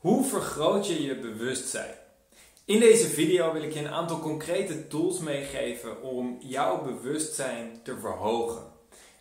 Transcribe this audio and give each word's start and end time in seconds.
Hoe 0.00 0.24
vergroot 0.24 0.86
je 0.86 1.02
je 1.02 1.16
bewustzijn? 1.16 1.94
In 2.64 2.80
deze 2.80 3.06
video 3.06 3.52
wil 3.52 3.62
ik 3.62 3.72
je 3.72 3.78
een 3.78 3.88
aantal 3.88 4.18
concrete 4.18 4.86
tools 4.86 5.18
meegeven 5.18 6.02
om 6.02 6.36
jouw 6.40 6.82
bewustzijn 6.82 7.80
te 7.82 7.96
verhogen. 7.98 8.62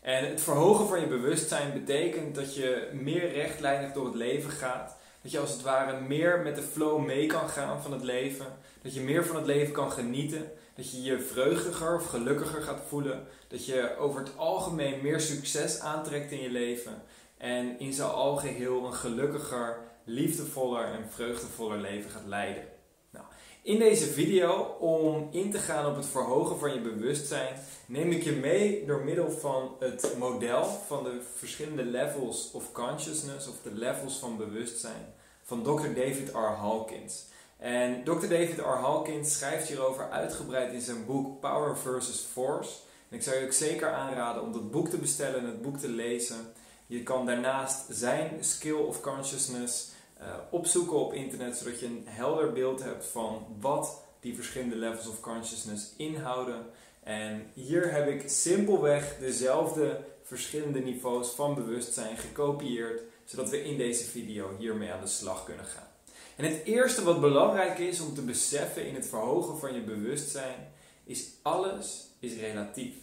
En 0.02 0.30
het 0.30 0.42
verhogen 0.42 0.88
van 0.88 1.00
je 1.00 1.08
bewustzijn 1.08 1.74
betekent 1.74 2.36
dat 2.36 2.56
je 2.56 2.90
meer 2.94 3.32
rechtlijnig 3.32 3.94
door 3.94 4.06
het 4.06 4.16
leven 4.16 4.52
gaat. 4.52 4.98
Dat 5.22 5.32
je 5.32 5.40
als 5.40 5.52
het 5.52 5.62
ware 5.62 6.02
meer 6.02 6.40
met 6.40 6.56
de 6.56 6.62
flow 6.62 7.06
mee 7.06 7.26
kan 7.26 7.50
gaan 7.50 7.82
van 7.82 7.92
het 7.92 8.04
leven. 8.04 8.48
Dat 8.82 8.94
je 8.94 9.02
meer 9.02 9.26
van 9.26 9.36
het 9.36 9.46
leven 9.46 9.74
kan 9.74 9.92
genieten. 9.92 10.52
Dat 10.76 10.92
je 10.92 11.02
je 11.02 11.20
vreugdiger 11.20 11.96
of 11.96 12.06
gelukkiger 12.06 12.62
gaat 12.62 12.82
voelen. 12.88 13.28
Dat 13.48 13.66
je 13.66 13.98
over 13.98 14.20
het 14.20 14.38
algemeen 14.38 15.02
meer 15.02 15.20
succes 15.20 15.80
aantrekt 15.80 16.32
in 16.32 16.42
je 16.42 16.52
leven. 16.52 17.04
En 17.38 17.80
in 17.80 17.94
zijn 17.94 18.10
algeheel 18.10 18.86
een 18.86 18.94
gelukkiger, 18.94 19.89
liefdevoller 20.10 20.86
en 20.86 21.10
vreugdevoller 21.10 21.78
leven 21.78 22.12
gaat 22.12 22.26
leiden. 22.26 22.64
Nou, 23.10 23.26
in 23.62 23.80
deze 23.80 24.06
video, 24.06 24.62
om 24.80 25.28
in 25.32 25.52
te 25.52 25.58
gaan 25.58 25.86
op 25.86 25.96
het 25.96 26.06
verhogen 26.06 26.60
van 26.60 26.74
je 26.74 26.80
bewustzijn, 26.80 27.56
neem 27.86 28.12
ik 28.12 28.24
je 28.24 28.32
mee 28.32 28.86
door 28.86 29.04
middel 29.04 29.32
van 29.32 29.76
het 29.80 30.16
model 30.18 30.64
van 30.64 31.04
de 31.04 31.22
verschillende 31.36 31.84
levels 31.84 32.52
of 32.52 32.72
consciousness, 32.72 33.48
of 33.48 33.56
de 33.64 33.74
levels 33.74 34.18
van 34.18 34.38
bewustzijn, 34.38 35.14
van 35.44 35.64
Dr. 35.64 35.88
David 35.88 36.30
R. 36.30 36.38
Hawkins. 36.38 37.26
En 37.58 38.04
Dr. 38.04 38.28
David 38.28 38.58
R. 38.58 38.64
Hawkins 38.64 39.38
schrijft 39.38 39.68
hierover 39.68 40.10
uitgebreid 40.10 40.74
in 40.74 40.82
zijn 40.82 41.06
boek 41.06 41.40
Power 41.40 41.78
versus 41.78 42.20
Force. 42.32 42.72
En 43.10 43.18
ik 43.18 43.24
zou 43.24 43.38
je 43.38 43.46
ook 43.46 43.54
zeker 43.54 43.94
aanraden 43.94 44.44
om 44.44 44.52
dat 44.52 44.72
boek 44.72 44.88
te 44.88 44.98
bestellen 44.98 45.40
en 45.40 45.46
het 45.46 45.62
boek 45.62 45.78
te 45.78 45.90
lezen. 45.90 46.54
Je 46.88 47.04
kan 47.04 47.26
daarnaast 47.26 47.86
zijn 47.90 48.44
skill 48.44 48.74
of 48.74 49.02
consciousness 49.02 49.88
uh, 50.22 50.26
opzoeken 50.50 50.98
op 50.98 51.14
internet, 51.14 51.58
zodat 51.58 51.80
je 51.80 51.86
een 51.86 52.04
helder 52.06 52.52
beeld 52.52 52.84
hebt 52.84 53.06
van 53.06 53.46
wat 53.60 54.02
die 54.20 54.36
verschillende 54.36 54.76
levels 54.76 55.08
of 55.08 55.20
consciousness 55.20 55.94
inhouden. 55.98 56.66
En 57.04 57.52
hier 57.54 57.92
heb 57.92 58.08
ik 58.08 58.30
simpelweg 58.30 59.18
dezelfde 59.20 60.00
verschillende 60.24 60.80
niveaus 60.80 61.30
van 61.30 61.56
bewustzijn 61.56 62.18
gekopieerd, 62.18 63.02
zodat 63.26 63.50
we 63.50 63.64
in 63.64 63.78
deze 63.78 64.04
video 64.04 64.56
hiermee 64.58 64.92
aan 64.92 65.02
de 65.02 65.08
slag 65.08 65.44
kunnen 65.44 65.66
gaan. 65.66 65.88
En 66.36 66.46
het 66.46 66.64
eerste 66.64 67.04
wat 67.04 67.22
belangrijk 67.22 67.80
is 67.80 68.02
om 68.02 68.14
te 68.14 68.22
beseffen 68.22 68.88
in 68.88 68.96
het 68.96 69.08
verhogen 69.08 69.58
van 69.58 69.74
je 69.74 69.82
bewustzijn, 69.82 70.74
is 71.04 71.30
alles 71.42 72.08
is 72.20 72.36
relatief. 72.36 72.96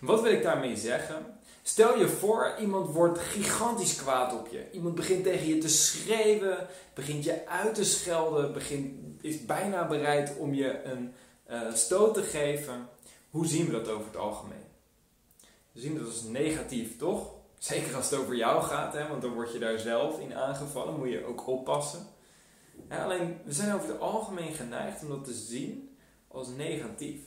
Wat 0.00 0.22
wil 0.22 0.32
ik 0.32 0.42
daarmee 0.42 0.76
zeggen? 0.76 1.38
Stel 1.62 1.98
je 1.98 2.08
voor, 2.08 2.54
iemand 2.60 2.92
wordt 2.92 3.18
gigantisch 3.18 3.96
kwaad 3.96 4.32
op 4.32 4.48
je. 4.48 4.70
Iemand 4.72 4.94
begint 4.94 5.24
tegen 5.24 5.46
je 5.46 5.58
te 5.58 5.68
schreeuwen, 5.68 6.66
begint 6.94 7.24
je 7.24 7.48
uit 7.48 7.74
te 7.74 7.84
schelden, 7.84 8.52
begint, 8.52 8.98
is 9.20 9.44
bijna 9.44 9.86
bereid 9.86 10.36
om 10.36 10.54
je 10.54 10.82
een 10.82 11.12
uh, 11.50 11.74
stoot 11.74 12.14
te 12.14 12.22
geven. 12.22 12.88
Hoe 13.30 13.46
zien 13.46 13.66
we 13.66 13.72
dat 13.72 13.88
over 13.88 14.06
het 14.06 14.16
algemeen? 14.16 14.68
We 15.72 15.80
zien 15.80 15.98
dat 15.98 16.06
als 16.06 16.22
negatief, 16.22 16.96
toch? 16.96 17.30
Zeker 17.58 17.96
als 17.96 18.10
het 18.10 18.20
over 18.20 18.36
jou 18.36 18.62
gaat, 18.62 18.92
hè? 18.92 19.08
want 19.08 19.22
dan 19.22 19.32
word 19.32 19.52
je 19.52 19.58
daar 19.58 19.78
zelf 19.78 20.20
in 20.20 20.34
aangevallen, 20.34 20.98
moet 20.98 21.10
je 21.10 21.24
ook 21.24 21.46
oppassen. 21.46 22.06
Alleen, 22.88 23.38
we 23.44 23.52
zijn 23.52 23.74
over 23.74 23.88
het 23.88 24.00
algemeen 24.00 24.52
geneigd 24.52 25.02
om 25.02 25.08
dat 25.08 25.24
te 25.24 25.32
zien 25.32 25.96
als 26.28 26.48
negatief. 26.48 27.20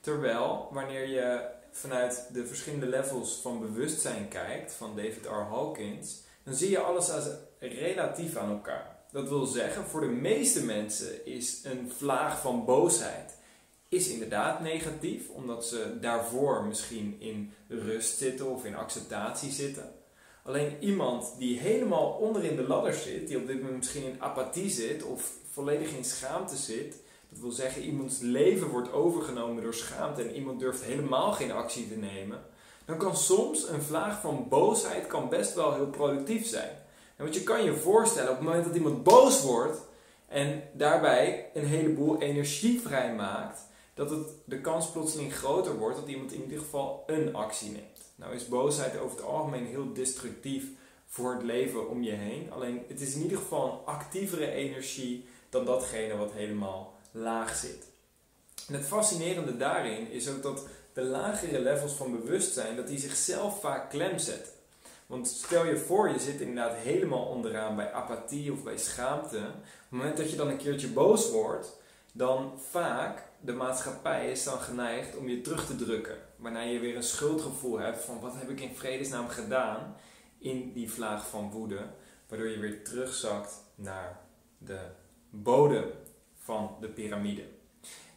Terwijl, 0.00 0.68
wanneer 0.70 1.08
je 1.08 1.50
vanuit 1.72 2.28
de 2.32 2.46
verschillende 2.46 2.86
levels 2.86 3.38
van 3.42 3.60
bewustzijn 3.60 4.28
kijkt, 4.28 4.72
van 4.72 4.96
David 4.96 5.26
R. 5.26 5.48
Hawkins, 5.50 6.22
dan 6.44 6.54
zie 6.54 6.70
je 6.70 6.78
alles 6.78 7.10
als 7.10 7.24
relatief 7.58 8.36
aan 8.36 8.50
elkaar. 8.50 8.96
Dat 9.10 9.28
wil 9.28 9.46
zeggen, 9.46 9.84
voor 9.84 10.00
de 10.00 10.06
meeste 10.06 10.64
mensen 10.64 11.26
is 11.26 11.60
een 11.64 11.90
vlaag 11.96 12.40
van 12.40 12.64
boosheid 12.64 13.40
is 13.92 14.08
inderdaad 14.08 14.60
negatief, 14.60 15.28
omdat 15.28 15.66
ze 15.66 15.98
daarvoor 16.00 16.64
misschien 16.64 17.16
in 17.18 17.52
rust 17.68 18.18
zitten 18.18 18.50
of 18.50 18.64
in 18.64 18.76
acceptatie 18.76 19.50
zitten. 19.50 19.92
Alleen 20.42 20.76
iemand 20.80 21.34
die 21.38 21.58
helemaal 21.58 22.10
onderin 22.10 22.56
de 22.56 22.62
ladder 22.62 22.94
zit, 22.94 23.28
die 23.28 23.36
op 23.36 23.46
dit 23.46 23.56
moment 23.56 23.76
misschien 23.76 24.04
in 24.04 24.22
apathie 24.22 24.70
zit 24.70 25.02
of 25.02 25.32
volledig 25.50 25.92
in 25.92 26.04
schaamte 26.04 26.56
zit, 26.56 26.96
dat 27.32 27.40
wil 27.40 27.50
zeggen, 27.50 27.82
iemands 27.82 28.18
leven 28.18 28.68
wordt 28.68 28.92
overgenomen 28.92 29.62
door 29.62 29.74
schaamte 29.74 30.22
en 30.22 30.34
iemand 30.34 30.60
durft 30.60 30.82
helemaal 30.82 31.32
geen 31.32 31.52
actie 31.52 31.88
te 31.88 31.96
nemen. 31.96 32.40
Dan 32.84 32.96
kan 32.96 33.16
soms 33.16 33.68
een 33.68 33.82
vlaag 33.82 34.20
van 34.20 34.46
boosheid 34.48 35.06
kan 35.06 35.28
best 35.28 35.54
wel 35.54 35.74
heel 35.74 35.86
productief 35.90 36.46
zijn. 36.46 36.70
En 37.16 37.24
want 37.24 37.34
je 37.34 37.42
kan 37.42 37.64
je 37.64 37.74
voorstellen, 37.74 38.30
op 38.30 38.36
het 38.36 38.44
moment 38.44 38.64
dat 38.64 38.74
iemand 38.74 39.02
boos 39.02 39.42
wordt 39.42 39.80
en 40.28 40.62
daarbij 40.72 41.50
een 41.54 41.66
heleboel 41.66 42.20
energie 42.20 42.80
vrijmaakt, 42.80 43.60
dat 43.94 44.10
het 44.10 44.28
de 44.44 44.60
kans 44.60 44.90
plotseling 44.90 45.34
groter 45.34 45.78
wordt 45.78 45.96
dat 45.96 46.08
iemand 46.08 46.32
in 46.32 46.42
ieder 46.42 46.58
geval 46.58 47.04
een 47.06 47.34
actie 47.34 47.70
neemt. 47.70 48.12
Nou 48.14 48.34
is 48.34 48.48
boosheid 48.48 48.98
over 48.98 49.16
het 49.16 49.26
algemeen 49.26 49.66
heel 49.66 49.92
destructief 49.92 50.64
voor 51.06 51.32
het 51.32 51.42
leven 51.42 51.88
om 51.88 52.02
je 52.02 52.12
heen. 52.12 52.52
Alleen 52.52 52.82
het 52.88 53.00
is 53.00 53.14
in 53.14 53.22
ieder 53.22 53.38
geval 53.38 53.72
een 53.72 53.84
actievere 53.84 54.50
energie 54.50 55.28
dan 55.48 55.64
datgene 55.64 56.16
wat 56.16 56.32
helemaal 56.32 56.91
laag 57.12 57.56
zit. 57.56 57.86
En 58.68 58.74
het 58.74 58.86
fascinerende 58.86 59.56
daarin 59.56 60.10
is 60.10 60.28
ook 60.28 60.42
dat 60.42 60.66
de 60.92 61.02
lagere 61.02 61.60
levels 61.60 61.92
van 61.92 62.20
bewustzijn, 62.20 62.76
dat 62.76 62.86
die 62.86 62.98
zichzelf 62.98 63.60
vaak 63.60 63.90
klem 63.90 64.18
zetten. 64.18 64.52
Want 65.06 65.28
stel 65.28 65.66
je 65.66 65.76
voor, 65.76 66.08
je 66.08 66.18
zit 66.18 66.40
inderdaad 66.40 66.76
helemaal 66.76 67.24
onderaan 67.24 67.76
bij 67.76 67.92
apathie 67.92 68.52
of 68.52 68.62
bij 68.62 68.78
schaamte. 68.78 69.36
Op 69.36 69.42
het 69.42 69.90
moment 69.90 70.16
dat 70.16 70.30
je 70.30 70.36
dan 70.36 70.48
een 70.48 70.56
keertje 70.56 70.88
boos 70.88 71.30
wordt, 71.30 71.76
dan 72.12 72.60
vaak 72.70 73.22
de 73.40 73.52
maatschappij 73.52 74.30
is 74.30 74.44
dan 74.44 74.58
geneigd 74.58 75.16
om 75.16 75.28
je 75.28 75.40
terug 75.40 75.66
te 75.66 75.76
drukken. 75.76 76.16
Waarna 76.36 76.60
je 76.60 76.78
weer 76.78 76.96
een 76.96 77.02
schuldgevoel 77.02 77.78
hebt 77.78 78.04
van 78.04 78.20
wat 78.20 78.34
heb 78.34 78.50
ik 78.50 78.60
in 78.60 78.76
vredesnaam 78.76 79.28
gedaan 79.28 79.96
in 80.38 80.72
die 80.72 80.90
vlaag 80.90 81.28
van 81.28 81.50
woede. 81.50 81.80
Waardoor 82.28 82.48
je 82.48 82.58
weer 82.58 82.84
terugzakt 82.84 83.54
naar 83.74 84.20
de 84.58 84.80
bodem 85.30 85.84
van 86.42 86.76
de 86.80 86.88
piramide. 86.88 87.42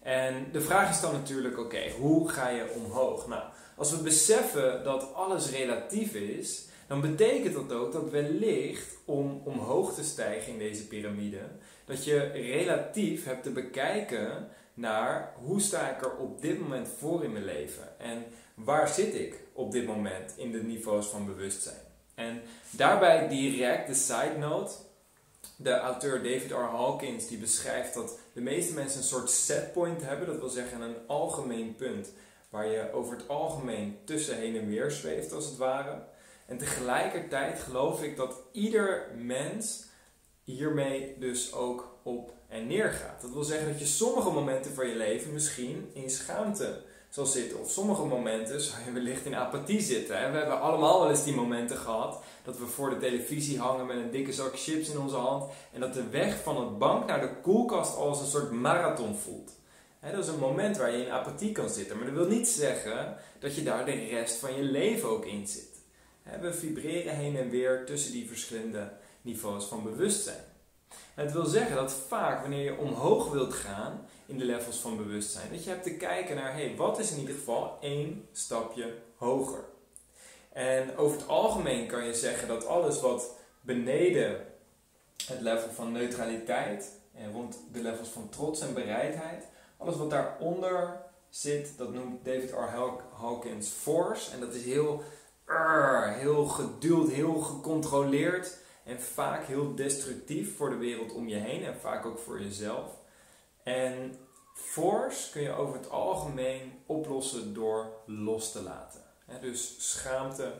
En 0.01 0.47
de 0.51 0.61
vraag 0.61 0.89
is 0.89 1.01
dan 1.01 1.13
natuurlijk, 1.13 1.59
oké, 1.59 1.91
hoe 1.99 2.29
ga 2.29 2.49
je 2.49 2.71
omhoog? 2.75 3.27
Nou, 3.27 3.43
als 3.75 3.91
we 3.91 3.97
beseffen 3.97 4.83
dat 4.83 5.13
alles 5.13 5.49
relatief 5.49 6.13
is, 6.13 6.65
dan 6.87 7.01
betekent 7.01 7.53
dat 7.53 7.71
ook 7.71 7.91
dat 7.91 8.09
wellicht 8.09 8.97
om 9.05 9.41
omhoog 9.43 9.93
te 9.93 10.03
stijgen 10.03 10.51
in 10.51 10.59
deze 10.59 10.87
piramide, 10.87 11.41
dat 11.85 12.05
je 12.05 12.19
relatief 12.33 13.25
hebt 13.25 13.43
te 13.43 13.51
bekijken 13.51 14.47
naar 14.73 15.33
hoe 15.43 15.61
sta 15.61 15.89
ik 15.89 16.01
er 16.01 16.17
op 16.17 16.41
dit 16.41 16.59
moment 16.59 16.87
voor 16.97 17.23
in 17.23 17.31
mijn 17.31 17.45
leven 17.45 17.99
en 17.99 18.25
waar 18.55 18.87
zit 18.87 19.13
ik 19.13 19.39
op 19.53 19.71
dit 19.71 19.85
moment 19.85 20.33
in 20.37 20.51
de 20.51 20.63
niveaus 20.63 21.07
van 21.07 21.25
bewustzijn. 21.25 21.83
En 22.15 22.41
daarbij 22.69 23.27
direct 23.27 23.87
de 23.87 23.93
side 23.93 24.37
note, 24.39 24.73
de 25.57 25.79
auteur 25.79 26.23
David 26.23 26.51
R. 26.51 26.55
Hawkins 26.55 27.27
die 27.27 27.37
beschrijft 27.37 27.93
dat 27.93 28.19
de 28.33 28.41
meeste 28.41 28.73
mensen 28.73 28.97
een 28.97 29.05
soort 29.05 29.29
setpoint 29.29 30.01
hebben, 30.01 30.27
dat 30.27 30.39
wil 30.39 30.49
zeggen 30.49 30.81
een 30.81 31.07
algemeen 31.07 31.75
punt 31.75 32.11
waar 32.49 32.67
je 32.67 32.91
over 32.93 33.17
het 33.17 33.27
algemeen 33.27 33.97
tussen 34.03 34.37
heen 34.37 34.57
en 34.57 34.67
weer 34.67 34.91
zweeft 34.91 35.33
als 35.33 35.45
het 35.45 35.57
ware. 35.57 36.03
En 36.45 36.57
tegelijkertijd 36.57 37.59
geloof 37.59 38.03
ik 38.03 38.17
dat 38.17 38.41
ieder 38.51 39.07
mens 39.15 39.85
hiermee 40.43 41.15
dus 41.19 41.53
ook 41.53 41.97
op 42.03 42.33
en 42.47 42.67
neer 42.67 42.91
gaat. 42.91 43.21
Dat 43.21 43.31
wil 43.31 43.43
zeggen 43.43 43.67
dat 43.67 43.79
je 43.79 43.85
sommige 43.85 44.29
momenten 44.29 44.73
van 44.73 44.87
je 44.87 44.95
leven 44.95 45.33
misschien 45.33 45.89
in 45.93 46.09
schaamte 46.09 46.81
zal 47.15 47.25
zitten. 47.25 47.59
Of 47.59 47.71
sommige 47.71 48.03
momenten 48.03 48.61
zal 48.61 48.77
je 48.85 48.91
wellicht 48.91 49.25
in 49.25 49.35
apathie 49.35 49.81
zitten. 49.81 50.15
We 50.31 50.37
hebben 50.37 50.61
allemaal 50.61 50.99
wel 50.99 51.09
eens 51.09 51.23
die 51.23 51.35
momenten 51.35 51.77
gehad 51.77 52.23
dat 52.43 52.57
we 52.57 52.65
voor 52.65 52.89
de 52.89 52.97
televisie 52.97 53.59
hangen 53.59 53.85
met 53.85 53.97
een 53.97 54.11
dikke 54.11 54.33
zak 54.33 54.59
chips 54.59 54.89
in 54.89 54.99
onze 54.99 55.15
hand. 55.15 55.51
En 55.73 55.79
dat 55.79 55.93
de 55.93 56.09
weg 56.09 56.43
van 56.43 56.57
het 56.61 56.77
bank 56.77 57.07
naar 57.07 57.21
de 57.21 57.35
koelkast 57.41 57.95
als 57.95 58.19
een 58.19 58.27
soort 58.27 58.51
marathon 58.51 59.15
voelt. 59.15 59.51
dat 60.01 60.23
is 60.23 60.27
een 60.27 60.39
moment 60.39 60.77
waar 60.77 60.91
je 60.91 61.05
in 61.05 61.11
apathie 61.11 61.51
kan 61.51 61.69
zitten. 61.69 61.97
Maar 61.97 62.05
dat 62.05 62.15
wil 62.15 62.27
niet 62.27 62.47
zeggen 62.47 63.17
dat 63.39 63.55
je 63.55 63.63
daar 63.63 63.85
de 63.85 64.07
rest 64.09 64.35
van 64.35 64.55
je 64.55 64.63
leven 64.63 65.09
ook 65.09 65.25
in 65.25 65.47
zit. 65.47 65.73
We 66.41 66.53
vibreren 66.53 67.15
heen 67.15 67.37
en 67.37 67.49
weer 67.49 67.85
tussen 67.85 68.11
die 68.11 68.27
verschillende 68.27 68.91
niveaus 69.21 69.65
van 69.65 69.83
bewustzijn. 69.83 70.43
Het 71.13 71.31
wil 71.31 71.45
zeggen 71.45 71.75
dat 71.75 71.91
vaak 72.07 72.41
wanneer 72.41 72.63
je 72.63 72.77
omhoog 72.77 73.31
wilt 73.31 73.53
gaan 73.53 74.07
in 74.25 74.37
de 74.37 74.45
levels 74.45 74.77
van 74.77 74.97
bewustzijn, 74.97 75.51
dat 75.51 75.63
je 75.63 75.69
hebt 75.69 75.83
te 75.83 75.95
kijken 75.95 76.35
naar, 76.35 76.53
hey, 76.53 76.75
wat 76.77 76.99
is 76.99 77.11
in 77.11 77.19
ieder 77.19 77.35
geval 77.35 77.77
één 77.81 78.27
stapje 78.31 78.93
hoger? 79.15 79.63
En 80.53 80.97
over 80.97 81.17
het 81.17 81.27
algemeen 81.27 81.87
kan 81.87 82.05
je 82.05 82.13
zeggen 82.13 82.47
dat 82.47 82.67
alles 82.67 83.01
wat 83.01 83.29
beneden 83.61 84.47
het 85.25 85.41
level 85.41 85.69
van 85.69 85.91
neutraliteit 85.91 86.91
en 87.13 87.31
rond 87.31 87.57
de 87.71 87.81
levels 87.81 88.09
van 88.09 88.29
trots 88.29 88.61
en 88.61 88.73
bereidheid, 88.73 89.47
alles 89.77 89.95
wat 89.95 90.09
daaronder 90.09 91.03
zit, 91.29 91.77
dat 91.77 91.93
noemt 91.93 92.25
David 92.25 92.51
R. 92.51 92.69
Hawkins 93.13 93.69
force. 93.69 94.31
En 94.31 94.39
dat 94.39 94.53
is 94.53 94.63
heel, 94.63 95.03
heel 96.05 96.45
geduld, 96.45 97.11
heel 97.11 97.39
gecontroleerd 97.39 98.57
En 98.85 99.01
vaak 99.01 99.45
heel 99.45 99.75
destructief 99.75 100.57
voor 100.57 100.69
de 100.69 100.75
wereld 100.75 101.13
om 101.13 101.27
je 101.27 101.35
heen 101.35 101.63
en 101.63 101.79
vaak 101.79 102.05
ook 102.05 102.19
voor 102.19 102.41
jezelf. 102.41 102.89
En 103.63 104.15
force 104.53 105.31
kun 105.31 105.41
je 105.41 105.51
over 105.51 105.75
het 105.75 105.89
algemeen 105.89 106.73
oplossen 106.85 107.53
door 107.53 107.87
los 108.05 108.51
te 108.51 108.61
laten. 108.61 109.01
dus 109.41 109.75
schaamte 109.77 110.53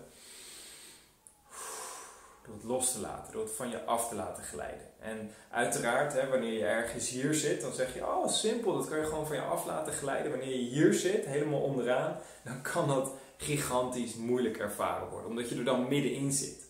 door 2.45 2.55
het 2.55 2.63
los 2.63 2.91
te 2.91 2.99
laten, 2.99 3.33
door 3.33 3.41
het 3.41 3.51
van 3.51 3.69
je 3.69 3.83
af 3.83 4.09
te 4.09 4.15
laten 4.15 4.43
glijden. 4.43 4.87
En 4.99 5.31
uiteraard, 5.51 6.29
wanneer 6.29 6.53
je 6.53 6.65
ergens 6.65 7.09
hier 7.09 7.33
zit, 7.33 7.61
dan 7.61 7.73
zeg 7.73 7.93
je, 7.93 8.05
oh 8.05 8.27
simpel, 8.27 8.73
dat 8.73 8.87
kan 8.89 8.97
je 8.97 9.05
gewoon 9.05 9.27
van 9.27 9.35
je 9.35 9.41
af 9.41 9.65
laten 9.65 9.93
glijden. 9.93 10.31
Wanneer 10.31 10.49
je 10.49 10.69
hier 10.69 10.93
zit, 10.93 11.25
helemaal 11.25 11.61
onderaan, 11.61 12.17
dan 12.43 12.61
kan 12.61 12.87
dat 12.87 13.11
gigantisch 13.37 14.15
moeilijk 14.15 14.57
ervaren 14.57 15.09
worden, 15.09 15.29
omdat 15.29 15.49
je 15.49 15.55
er 15.55 15.63
dan 15.63 15.87
middenin 15.87 16.31
zit. 16.31 16.64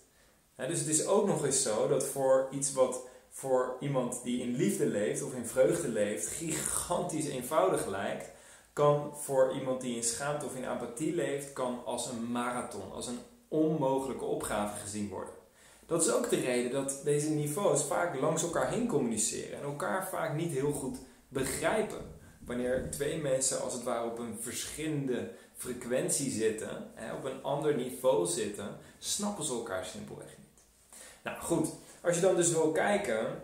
Dus 0.56 0.80
het 0.80 0.88
is 0.88 1.06
ook 1.06 1.28
nog 1.28 1.46
eens 1.46 1.62
zo 1.62 1.88
dat 1.88 2.06
voor 2.06 2.48
iets 2.52 2.74
wat 2.74 3.02
voor 3.30 3.78
iemand 3.80 4.24
die 4.24 4.42
in 4.42 4.56
liefde 4.56 4.86
leeft 4.86 5.24
of 5.24 5.34
in 5.34 5.46
vreugde 5.46 5.88
leeft, 5.88 6.28
gigantisch 6.28 7.28
eenvoudig 7.28 7.88
lijkt, 7.88 8.32
kan 8.74 9.12
voor 9.18 9.54
iemand 9.54 9.82
die 9.82 9.96
in 9.96 10.04
schaamte 10.04 10.46
of 10.46 10.56
in 10.56 10.66
apathie 10.66 11.16
leeft, 11.16 11.54
kan 11.54 11.86
als 11.86 12.10
een 12.10 12.32
marathon, 12.32 12.92
als 12.92 13.08
een 13.08 13.20
onmogelijke 13.48 14.24
opgave 14.24 14.80
gezien 14.80 15.10
worden. 15.10 15.34
Dat 15.86 16.02
is 16.02 16.14
ook 16.14 16.30
de 16.30 16.40
reden 16.40 16.72
dat 16.72 17.02
deze 17.04 17.30
niveaus 17.30 17.84
vaak 17.84 18.20
langs 18.20 18.44
elkaar 18.44 18.70
heen 18.70 18.88
communiceren 18.88 19.58
en 19.58 19.64
elkaar 19.64 20.08
vaak 20.08 20.36
niet 20.36 20.52
heel 20.52 20.72
goed 20.72 20.98
begrijpen. 21.28 22.14
Wanneer 22.46 22.92
twee 22.92 23.22
mensen 23.22 23.62
als 23.62 23.74
het 23.74 23.84
ware 23.84 24.10
op 24.10 24.20
een 24.20 24.38
verschillende 24.42 25.32
frequentie 25.54 26.32
zitten, 26.32 26.92
op 27.18 27.24
een 27.24 27.44
ander 27.44 27.76
niveau 27.76 28.28
zitten, 28.28 28.78
snappen 29.00 29.44
ze 29.44 29.54
elkaar 29.54 29.86
simpelweg 29.86 30.38
niet. 30.38 30.45
Nou 31.26 31.42
goed, 31.42 31.70
als 32.02 32.16
je 32.16 32.22
dan 32.22 32.36
dus 32.36 32.52
wil 32.52 32.72
kijken 32.72 33.42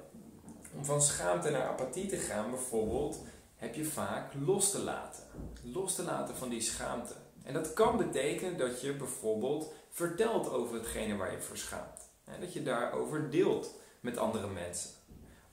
om 0.76 0.86
van 0.86 1.02
schaamte 1.02 1.50
naar 1.50 1.68
apathie 1.68 2.08
te 2.08 2.18
gaan, 2.18 2.50
bijvoorbeeld, 2.50 3.20
heb 3.56 3.76
je 3.76 3.86
vaak 3.86 4.34
los 4.46 4.72
te 4.72 4.80
laten. 4.80 5.24
Los 5.64 5.96
te 5.96 6.04
laten 6.04 6.36
van 6.36 6.50
die 6.50 6.62
schaamte. 6.62 7.14
En 7.44 7.54
dat 7.54 7.74
kan 7.74 7.98
betekenen 7.98 8.58
dat 8.58 8.82
je 8.82 8.94
bijvoorbeeld 8.94 9.74
vertelt 9.90 10.50
over 10.50 10.76
hetgene 10.76 11.16
waar 11.16 11.32
je 11.32 11.42
voor 11.42 11.58
schaamt. 11.58 12.10
Dat 12.40 12.54
je 12.54 12.64
daarover 12.64 13.30
deelt 13.30 13.74
met 14.00 14.18
andere 14.18 14.48
mensen. 14.48 14.90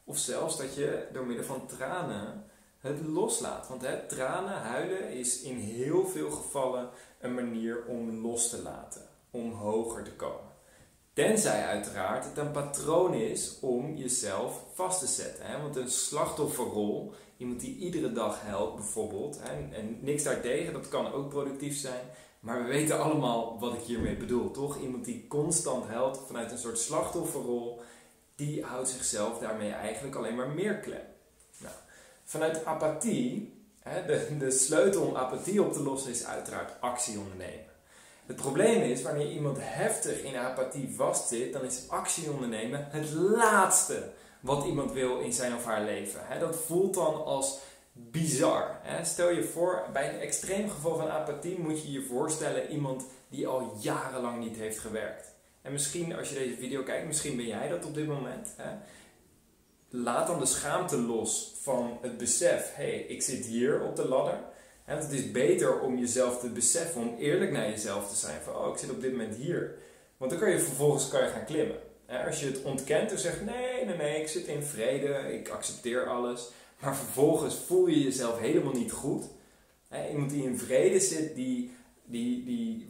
Of 0.04 0.18
zelfs 0.18 0.56
dat 0.56 0.74
je 0.74 1.08
door 1.12 1.26
middel 1.26 1.44
van 1.44 1.66
tranen 1.66 2.44
het 2.78 3.06
loslaat. 3.06 3.68
Want 3.68 3.82
hè, 3.82 4.06
tranen, 4.06 4.60
huilen 4.60 5.12
is 5.12 5.42
in 5.42 5.56
heel 5.56 6.06
veel 6.06 6.30
gevallen 6.30 6.90
een 7.20 7.34
manier 7.34 7.84
om 7.84 8.20
los 8.20 8.50
te 8.50 8.62
laten. 8.62 9.02
Om 9.30 9.52
hoger 9.52 10.04
te 10.04 10.12
komen. 10.12 10.47
Tenzij 11.18 11.64
uiteraard 11.64 12.24
het 12.24 12.38
een 12.38 12.50
patroon 12.50 13.14
is 13.14 13.58
om 13.60 13.96
jezelf 13.96 14.64
vast 14.74 15.00
te 15.00 15.06
zetten. 15.06 15.46
Hè? 15.46 15.62
Want 15.62 15.76
een 15.76 15.90
slachtofferrol, 15.90 17.12
iemand 17.36 17.60
die 17.60 17.76
iedere 17.76 18.12
dag 18.12 18.42
helpt 18.42 18.76
bijvoorbeeld, 18.76 19.38
hè? 19.42 19.76
en 19.76 19.98
niks 20.00 20.22
daartegen, 20.22 20.72
dat 20.72 20.88
kan 20.88 21.12
ook 21.12 21.28
productief 21.28 21.76
zijn. 21.76 22.00
Maar 22.40 22.62
we 22.62 22.68
weten 22.68 23.00
allemaal 23.02 23.58
wat 23.58 23.74
ik 23.74 23.80
hiermee 23.80 24.16
bedoel, 24.16 24.50
toch? 24.50 24.80
Iemand 24.80 25.04
die 25.04 25.26
constant 25.28 25.88
helpt 25.88 26.20
vanuit 26.26 26.50
een 26.50 26.58
soort 26.58 26.78
slachtofferrol, 26.78 27.80
die 28.34 28.64
houdt 28.64 28.88
zichzelf 28.88 29.38
daarmee 29.38 29.72
eigenlijk 29.72 30.16
alleen 30.16 30.36
maar 30.36 30.50
meer 30.50 30.78
klem. 30.78 31.06
Nou, 31.58 31.74
vanuit 32.24 32.64
apathie, 32.64 33.54
hè, 33.80 34.06
de, 34.06 34.36
de 34.38 34.50
sleutel 34.50 35.02
om 35.02 35.16
apathie 35.16 35.62
op 35.62 35.72
te 35.72 35.82
lossen 35.82 36.10
is 36.10 36.24
uiteraard 36.24 36.80
actie 36.80 37.18
ondernemen. 37.18 37.67
Het 38.28 38.36
probleem 38.36 38.82
is, 38.82 39.02
wanneer 39.02 39.30
iemand 39.30 39.56
heftig 39.60 40.22
in 40.22 40.36
apathie 40.36 40.94
vastzit, 40.96 41.52
dan 41.52 41.64
is 41.64 41.88
actie 41.88 42.30
ondernemen 42.30 42.86
het 42.90 43.12
laatste 43.12 44.10
wat 44.40 44.66
iemand 44.66 44.92
wil 44.92 45.18
in 45.18 45.32
zijn 45.32 45.54
of 45.54 45.64
haar 45.64 45.84
leven. 45.84 46.20
Dat 46.40 46.56
voelt 46.56 46.94
dan 46.94 47.24
als 47.24 47.58
bizar. 47.92 48.80
Stel 49.02 49.30
je 49.30 49.44
voor, 49.44 49.86
bij 49.92 50.14
een 50.14 50.20
extreem 50.20 50.70
geval 50.70 50.96
van 50.96 51.08
apathie 51.08 51.58
moet 51.58 51.82
je 51.82 51.92
je 51.92 52.02
voorstellen 52.02 52.70
iemand 52.70 53.04
die 53.28 53.46
al 53.46 53.76
jarenlang 53.80 54.38
niet 54.38 54.56
heeft 54.56 54.78
gewerkt. 54.78 55.34
En 55.62 55.72
misschien 55.72 56.16
als 56.16 56.28
je 56.28 56.34
deze 56.34 56.56
video 56.56 56.82
kijkt, 56.82 57.06
misschien 57.06 57.36
ben 57.36 57.46
jij 57.46 57.68
dat 57.68 57.84
op 57.84 57.94
dit 57.94 58.06
moment. 58.06 58.54
Laat 59.88 60.26
dan 60.26 60.38
de 60.38 60.46
schaamte 60.46 60.98
los 60.98 61.54
van 61.62 61.98
het 62.00 62.18
besef, 62.18 62.74
hé, 62.74 62.84
hey, 62.84 63.00
ik 63.00 63.22
zit 63.22 63.44
hier 63.44 63.82
op 63.82 63.96
de 63.96 64.08
ladder 64.08 64.38
het 64.96 65.12
is 65.12 65.30
beter 65.30 65.80
om 65.80 65.98
jezelf 65.98 66.40
te 66.40 66.48
beseffen, 66.48 67.00
om 67.00 67.16
eerlijk 67.18 67.50
naar 67.50 67.68
jezelf 67.68 68.08
te 68.08 68.16
zijn. 68.16 68.40
Van, 68.40 68.56
oh, 68.56 68.72
ik 68.72 68.78
zit 68.78 68.90
op 68.90 69.00
dit 69.00 69.10
moment 69.10 69.34
hier. 69.34 69.74
Want 70.16 70.30
dan 70.30 70.40
kan 70.40 70.50
je 70.50 70.58
vervolgens 70.58 71.08
kan 71.08 71.22
je 71.22 71.28
gaan 71.28 71.44
klimmen. 71.44 71.76
Als 72.26 72.40
je 72.40 72.46
het 72.46 72.62
ontkent 72.62 73.10
en 73.10 73.18
zegt, 73.18 73.44
nee, 73.44 73.84
nee, 73.84 73.96
nee, 73.96 74.20
ik 74.20 74.28
zit 74.28 74.46
in 74.46 74.62
vrede, 74.62 75.32
ik 75.32 75.48
accepteer 75.48 76.06
alles. 76.06 76.48
Maar 76.80 76.96
vervolgens 76.96 77.54
voel 77.66 77.86
je 77.86 78.02
jezelf 78.02 78.38
helemaal 78.38 78.72
niet 78.72 78.92
goed. 78.92 79.24
Iemand 80.10 80.30
die 80.30 80.44
in 80.44 80.58
vrede 80.58 81.00
zit, 81.00 81.34
die, 81.34 81.72
die, 82.04 82.44
die, 82.44 82.88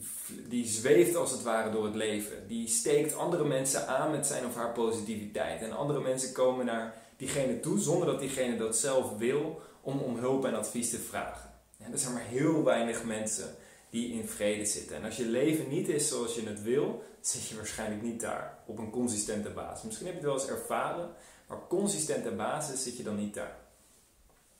die 0.48 0.66
zweeft 0.66 1.16
als 1.16 1.30
het 1.30 1.42
ware 1.42 1.70
door 1.70 1.84
het 1.84 1.94
leven. 1.94 2.48
Die 2.48 2.68
steekt 2.68 3.16
andere 3.16 3.44
mensen 3.44 3.88
aan 3.88 4.10
met 4.10 4.26
zijn 4.26 4.46
of 4.46 4.54
haar 4.54 4.72
positiviteit. 4.72 5.62
En 5.62 5.72
andere 5.72 6.00
mensen 6.00 6.32
komen 6.32 6.66
naar 6.66 6.94
diegene 7.16 7.60
toe 7.60 7.78
zonder 7.78 8.06
dat 8.06 8.20
diegene 8.20 8.56
dat 8.56 8.76
zelf 8.76 9.16
wil 9.16 9.60
om 9.80 9.98
om 9.98 10.16
hulp 10.16 10.44
en 10.44 10.54
advies 10.54 10.90
te 10.90 10.98
vragen. 10.98 11.47
Er 11.92 11.98
zijn 11.98 12.12
maar 12.12 12.22
heel 12.22 12.64
weinig 12.64 13.04
mensen 13.04 13.54
die 13.90 14.12
in 14.12 14.28
vrede 14.28 14.64
zitten. 14.64 14.96
En 14.96 15.04
als 15.04 15.16
je 15.16 15.24
leven 15.24 15.68
niet 15.68 15.88
is 15.88 16.08
zoals 16.08 16.34
je 16.34 16.46
het 16.46 16.62
wil, 16.62 17.02
zit 17.20 17.48
je 17.48 17.56
waarschijnlijk 17.56 18.02
niet 18.02 18.20
daar 18.20 18.58
op 18.66 18.78
een 18.78 18.90
consistente 18.90 19.50
basis. 19.50 19.84
Misschien 19.84 20.06
heb 20.06 20.14
je 20.14 20.20
het 20.20 20.30
wel 20.30 20.40
eens 20.40 20.50
ervaren, 20.50 21.10
maar 21.46 21.58
consistente 21.68 22.30
basis 22.30 22.82
zit 22.82 22.96
je 22.96 23.02
dan 23.02 23.16
niet 23.16 23.34
daar. 23.34 23.56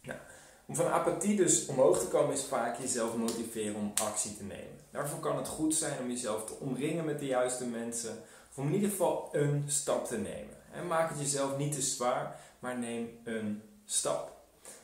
Nou, 0.03 0.19
om 0.67 0.75
van 0.75 0.87
apathie 0.87 1.37
dus 1.37 1.67
omhoog 1.67 1.99
te 1.99 2.07
komen 2.07 2.35
is 2.35 2.45
vaak 2.45 2.79
jezelf 2.79 3.17
motiveren 3.17 3.75
om 3.75 3.93
actie 4.03 4.37
te 4.37 4.45
nemen. 4.45 4.79
Daarvoor 4.91 5.21
kan 5.21 5.37
het 5.37 5.49
goed 5.49 5.75
zijn 5.75 5.99
om 6.01 6.11
jezelf 6.11 6.45
te 6.45 6.55
omringen 6.61 7.05
met 7.05 7.19
de 7.19 7.27
juiste 7.27 7.67
mensen. 7.67 8.19
Of 8.51 8.59
om 8.59 8.67
in 8.67 8.75
ieder 8.75 8.91
geval 8.91 9.29
een 9.33 9.65
stap 9.67 10.07
te 10.07 10.19
nemen. 10.19 10.57
En 10.73 10.87
maak 10.87 11.09
het 11.09 11.21
jezelf 11.21 11.57
niet 11.57 11.73
te 11.73 11.83
zwaar, 11.83 12.41
maar 12.59 12.79
neem 12.79 13.19
een 13.25 13.63
stap. 13.85 14.38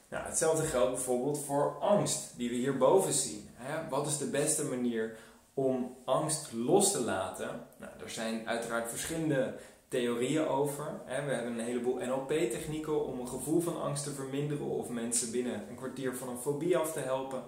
Nou, 0.08 0.24
hetzelfde 0.24 0.66
geldt 0.66 0.92
bijvoorbeeld 0.92 1.38
voor 1.38 1.76
angst, 1.80 2.32
die 2.36 2.48
we 2.48 2.54
hierboven 2.54 3.12
zien. 3.12 3.48
Wat 3.90 4.06
is 4.06 4.18
de 4.18 4.30
beste 4.30 4.64
manier 4.64 5.16
om 5.54 5.96
angst 6.04 6.52
los 6.52 6.92
te 6.92 7.00
laten? 7.00 7.66
Nou, 7.76 7.92
er 8.02 8.10
zijn 8.10 8.48
uiteraard 8.48 8.88
verschillende 8.88 9.54
theorieën 9.88 10.46
over. 10.46 11.00
We 11.06 11.12
hebben 11.12 11.46
een 11.46 11.64
heleboel 11.64 11.96
NLP-technieken 11.96 13.04
om 13.04 13.20
een 13.20 13.28
gevoel 13.28 13.61
van 13.61 13.82
angst 13.82 14.04
te 14.04 14.11
verminderen 14.11 14.66
of 14.66 14.88
mensen 14.88 15.30
binnen 15.30 15.68
een 15.68 15.76
kwartier 15.76 16.16
van 16.16 16.28
een 16.28 16.38
fobie 16.38 16.76
af 16.76 16.92
te 16.92 17.00
helpen. 17.00 17.42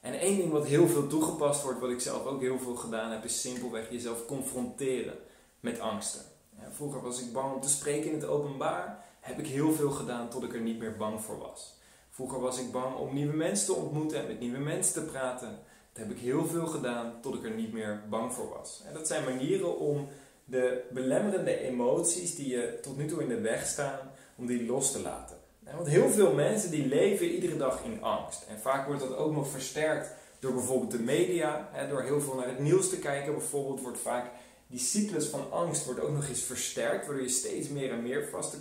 En 0.00 0.18
één 0.18 0.36
ding 0.36 0.52
wat 0.52 0.66
heel 0.66 0.88
veel 0.88 1.06
toegepast 1.06 1.62
wordt, 1.62 1.80
wat 1.80 1.90
ik 1.90 2.00
zelf 2.00 2.26
ook 2.26 2.40
heel 2.40 2.58
veel 2.58 2.74
gedaan 2.74 3.10
heb, 3.10 3.24
is 3.24 3.40
simpelweg 3.40 3.90
jezelf 3.90 4.26
confronteren 4.26 5.18
met 5.60 5.80
angsten. 5.80 6.22
Vroeger 6.70 7.02
was 7.02 7.20
ik 7.20 7.32
bang 7.32 7.54
om 7.54 7.60
te 7.60 7.68
spreken 7.68 8.10
in 8.10 8.14
het 8.14 8.26
openbaar. 8.26 9.04
Heb 9.20 9.38
ik 9.38 9.46
heel 9.46 9.72
veel 9.72 9.90
gedaan 9.90 10.28
tot 10.28 10.42
ik 10.42 10.54
er 10.54 10.60
niet 10.60 10.78
meer 10.78 10.96
bang 10.96 11.22
voor 11.22 11.38
was. 11.38 11.78
Vroeger 12.14 12.40
was 12.40 12.58
ik 12.58 12.72
bang 12.72 12.96
om 12.96 13.14
nieuwe 13.14 13.36
mensen 13.36 13.66
te 13.66 13.72
ontmoeten 13.72 14.20
en 14.20 14.26
met 14.26 14.40
nieuwe 14.40 14.58
mensen 14.58 14.94
te 14.94 15.10
praten. 15.10 15.48
Dat 15.92 16.06
heb 16.06 16.16
ik 16.16 16.22
heel 16.22 16.46
veel 16.46 16.66
gedaan 16.66 17.20
tot 17.20 17.34
ik 17.34 17.44
er 17.44 17.50
niet 17.50 17.72
meer 17.72 18.02
bang 18.10 18.32
voor 18.32 18.48
was. 18.48 18.82
En 18.86 18.94
dat 18.94 19.06
zijn 19.06 19.24
manieren 19.24 19.78
om 19.78 20.08
de 20.44 20.84
belemmerende 20.90 21.58
emoties 21.58 22.34
die 22.34 22.48
je 22.48 22.78
tot 22.82 22.96
nu 22.96 23.06
toe 23.06 23.22
in 23.22 23.28
de 23.28 23.40
weg 23.40 23.66
staan, 23.66 23.98
om 24.36 24.46
die 24.46 24.66
los 24.66 24.92
te 24.92 25.00
laten. 25.00 25.36
Want 25.60 25.88
heel 25.88 26.10
veel 26.10 26.34
mensen 26.34 26.70
die 26.70 26.86
leven 26.86 27.30
iedere 27.30 27.56
dag 27.56 27.84
in 27.84 28.02
angst. 28.02 28.46
En 28.48 28.58
vaak 28.58 28.86
wordt 28.86 29.00
dat 29.00 29.16
ook 29.16 29.32
nog 29.32 29.48
versterkt 29.48 30.12
door 30.38 30.52
bijvoorbeeld 30.52 30.90
de 30.90 31.02
media. 31.02 31.70
Door 31.88 32.02
heel 32.02 32.20
veel 32.20 32.34
naar 32.34 32.48
het 32.48 32.58
nieuws 32.58 32.88
te 32.88 32.98
kijken 32.98 33.32
bijvoorbeeld 33.32 33.80
wordt 33.80 33.98
vaak 33.98 34.30
die 34.66 34.78
cyclus 34.78 35.26
van 35.26 35.50
angst 35.50 35.84
wordt 35.84 36.00
ook 36.00 36.12
nog 36.12 36.28
eens 36.28 36.42
versterkt. 36.42 37.06
Waardoor 37.06 37.24
je 37.24 37.30
steeds 37.30 37.68
meer 37.68 37.90
en 37.90 38.02
meer 38.02 38.28
vast 38.28 38.56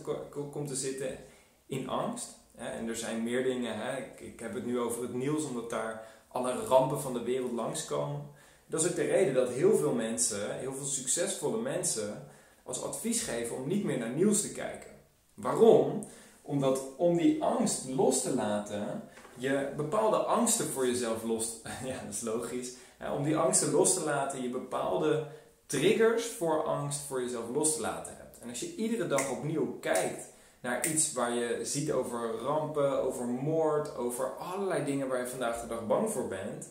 komt 0.51 0.67
te 0.67 0.75
zitten 0.75 1.17
in 1.65 1.89
angst. 1.89 2.41
En 2.55 2.87
er 2.87 2.95
zijn 2.95 3.23
meer 3.23 3.43
dingen. 3.43 3.77
Hè. 3.77 3.97
Ik, 3.97 4.19
ik, 4.19 4.39
heb 4.39 4.53
het 4.53 4.65
nu 4.65 4.79
over 4.79 5.01
het 5.01 5.13
nieuws, 5.13 5.43
omdat 5.43 5.69
daar 5.69 6.07
alle 6.27 6.65
rampen 6.65 7.01
van 7.01 7.13
de 7.13 7.23
wereld 7.23 7.51
langskomen. 7.51 8.21
Dat 8.65 8.81
is 8.81 8.89
ook 8.89 8.95
de 8.95 9.05
reden 9.05 9.33
dat 9.33 9.49
heel 9.49 9.75
veel 9.77 9.93
mensen, 9.93 10.59
heel 10.59 10.73
veel 10.73 10.85
succesvolle 10.85 11.61
mensen, 11.61 12.27
als 12.63 12.83
advies 12.83 13.21
geven 13.21 13.55
om 13.55 13.67
niet 13.67 13.83
meer 13.83 13.97
naar 13.97 14.09
nieuws 14.09 14.41
te 14.41 14.51
kijken. 14.51 14.91
Waarom? 15.33 16.07
Omdat 16.41 16.81
om 16.97 17.17
die 17.17 17.43
angst 17.43 17.87
los 17.87 18.21
te 18.21 18.35
laten, 18.35 19.03
je 19.37 19.73
bepaalde 19.75 20.17
angsten 20.17 20.65
voor 20.65 20.87
jezelf 20.87 21.23
los. 21.23 21.61
Ja, 21.85 22.03
dat 22.05 22.13
is 22.13 22.21
logisch. 22.21 22.73
Om 23.17 23.23
die 23.23 23.37
angsten 23.37 23.71
los 23.71 23.93
te 23.93 24.03
laten, 24.03 24.41
je 24.41 24.49
bepaalde 24.49 25.27
triggers 25.65 26.25
voor 26.25 26.63
angst 26.63 27.01
voor 27.01 27.21
jezelf 27.21 27.49
los 27.53 27.75
te 27.75 27.81
laten 27.81 28.15
hebt. 28.17 28.39
En 28.39 28.49
als 28.49 28.59
je 28.59 28.75
iedere 28.75 29.07
dag 29.07 29.31
opnieuw 29.31 29.77
kijkt 29.79 30.32
naar 30.63 30.87
iets 30.87 31.13
waar 31.13 31.33
je 31.33 31.59
ziet 31.61 31.91
over 31.91 32.31
rampen, 32.31 33.03
over 33.03 33.25
moord, 33.25 33.95
over 33.95 34.31
allerlei 34.37 34.85
dingen 34.85 35.07
waar 35.07 35.19
je 35.19 35.27
vandaag 35.27 35.61
de 35.61 35.67
dag 35.67 35.87
bang 35.87 36.09
voor 36.09 36.27
bent, 36.27 36.69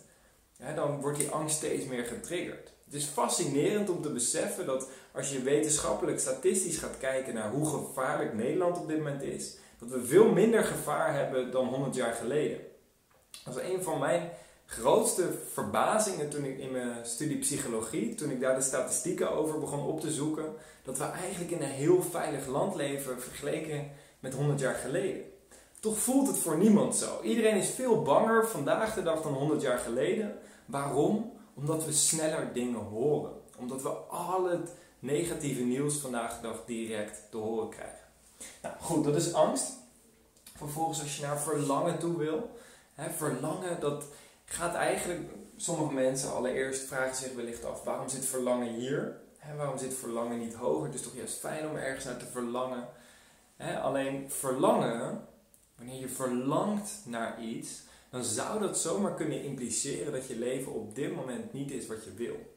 dan 0.75 1.01
wordt 1.01 1.19
die 1.19 1.31
angst 1.31 1.57
steeds 1.57 1.85
meer 1.85 2.05
getriggerd. 2.05 2.73
Het 2.85 2.95
is 2.95 3.05
fascinerend 3.05 3.91
om 3.91 4.03
te 4.03 4.13
beseffen 4.13 4.67
dat 4.67 4.89
als 5.13 5.33
je 5.33 5.43
wetenschappelijk 5.43 6.21
statistisch 6.21 6.79
gaat 6.79 6.99
kijken 6.99 7.35
naar 7.35 7.51
hoe 7.51 7.67
gevaarlijk 7.67 8.35
Nederland 8.35 8.79
op 8.79 8.89
dit 8.89 8.97
moment 8.97 9.23
is, 9.23 9.57
dat 9.79 9.89
we 9.89 10.05
veel 10.05 10.29
minder 10.29 10.65
gevaar 10.65 11.15
hebben 11.15 11.51
dan 11.51 11.67
100 11.67 11.95
jaar 11.95 12.15
geleden. 12.15 12.59
Dat 13.45 13.55
was 13.55 13.63
een 13.63 13.83
van 13.83 13.99
mijn 13.99 14.31
grootste 14.73 15.29
verbazingen 15.53 16.29
toen 16.29 16.45
ik 16.45 16.59
in 16.59 16.71
mijn 16.71 17.07
studie 17.07 17.39
psychologie, 17.39 18.15
toen 18.15 18.31
ik 18.31 18.41
daar 18.41 18.55
de 18.55 18.63
statistieken 18.63 19.31
over 19.31 19.59
begon 19.59 19.87
op 19.87 20.01
te 20.01 20.13
zoeken, 20.13 20.55
dat 20.83 20.99
we 20.99 21.05
eigenlijk 21.05 21.51
in 21.51 21.63
een 21.63 21.69
heel 21.69 22.03
veilig 22.03 22.47
land 22.47 22.75
leven 22.75 23.21
vergeleken 23.21 23.91
met 24.21 24.35
100 24.35 24.61
jaar 24.61 24.75
geleden. 24.75 25.25
Toch 25.81 25.99
voelt 25.99 26.27
het 26.27 26.39
voor 26.39 26.59
niemand 26.59 26.97
zo. 26.97 27.21
Iedereen 27.23 27.57
is 27.57 27.71
veel 27.71 28.03
banger 28.03 28.49
vandaag 28.49 28.95
de 28.95 29.03
dag 29.03 29.23
dan 29.23 29.33
100 29.33 29.63
jaar 29.63 29.79
geleden. 29.79 30.39
Waarom? 30.67 31.33
Omdat 31.55 31.85
we 31.85 31.93
sneller 31.93 32.53
dingen 32.53 32.81
horen. 32.81 33.33
Omdat 33.59 33.83
we 33.83 33.89
al 33.89 34.45
het 34.45 34.73
negatieve 34.99 35.63
nieuws 35.63 35.97
vandaag 35.97 36.41
de 36.41 36.49
dag 36.49 36.63
direct 36.67 37.19
te 37.31 37.37
horen 37.37 37.69
krijgen. 37.69 38.05
Nou 38.63 38.75
goed, 38.81 39.05
dat 39.05 39.17
is 39.17 39.33
angst. 39.33 39.73
Vervolgens 40.57 41.01
als 41.01 41.17
je 41.17 41.23
naar 41.23 41.41
verlangen 41.41 41.99
toe 41.99 42.17
wil. 42.17 42.51
Hè, 42.95 43.11
verlangen, 43.11 43.81
dat 43.81 44.05
gaat 44.53 44.75
eigenlijk... 44.75 45.21
Sommige 45.57 45.95
mensen 45.95 46.33
allereerst 46.33 46.83
vragen 46.83 47.17
zich 47.17 47.35
wellicht 47.35 47.65
af, 47.65 47.85
waarom 47.85 48.09
zit 48.09 48.25
verlangen 48.25 48.75
hier? 48.75 49.21
Hè, 49.39 49.57
waarom 49.57 49.79
zit 49.79 49.95
verlangen 49.95 50.39
niet 50.39 50.55
hoger? 50.55 50.85
Het 50.85 50.95
is 50.95 51.03
toch 51.03 51.17
juist 51.17 51.39
fijn 51.39 51.69
om 51.69 51.77
ergens 51.77 52.05
naar 52.05 52.17
te 52.17 52.27
verlangen. 52.27 52.89
Alleen 53.83 54.31
verlangen, 54.31 55.27
wanneer 55.77 56.01
je 56.01 56.09
verlangt 56.09 56.91
naar 57.05 57.43
iets, 57.43 57.83
dan 58.11 58.25
zou 58.25 58.61
dat 58.61 58.79
zomaar 58.79 59.15
kunnen 59.15 59.43
impliceren 59.43 60.13
dat 60.13 60.27
je 60.27 60.39
leven 60.39 60.73
op 60.73 60.95
dit 60.95 61.15
moment 61.15 61.53
niet 61.53 61.71
is 61.71 61.87
wat 61.87 62.05
je 62.05 62.15
wil. 62.15 62.55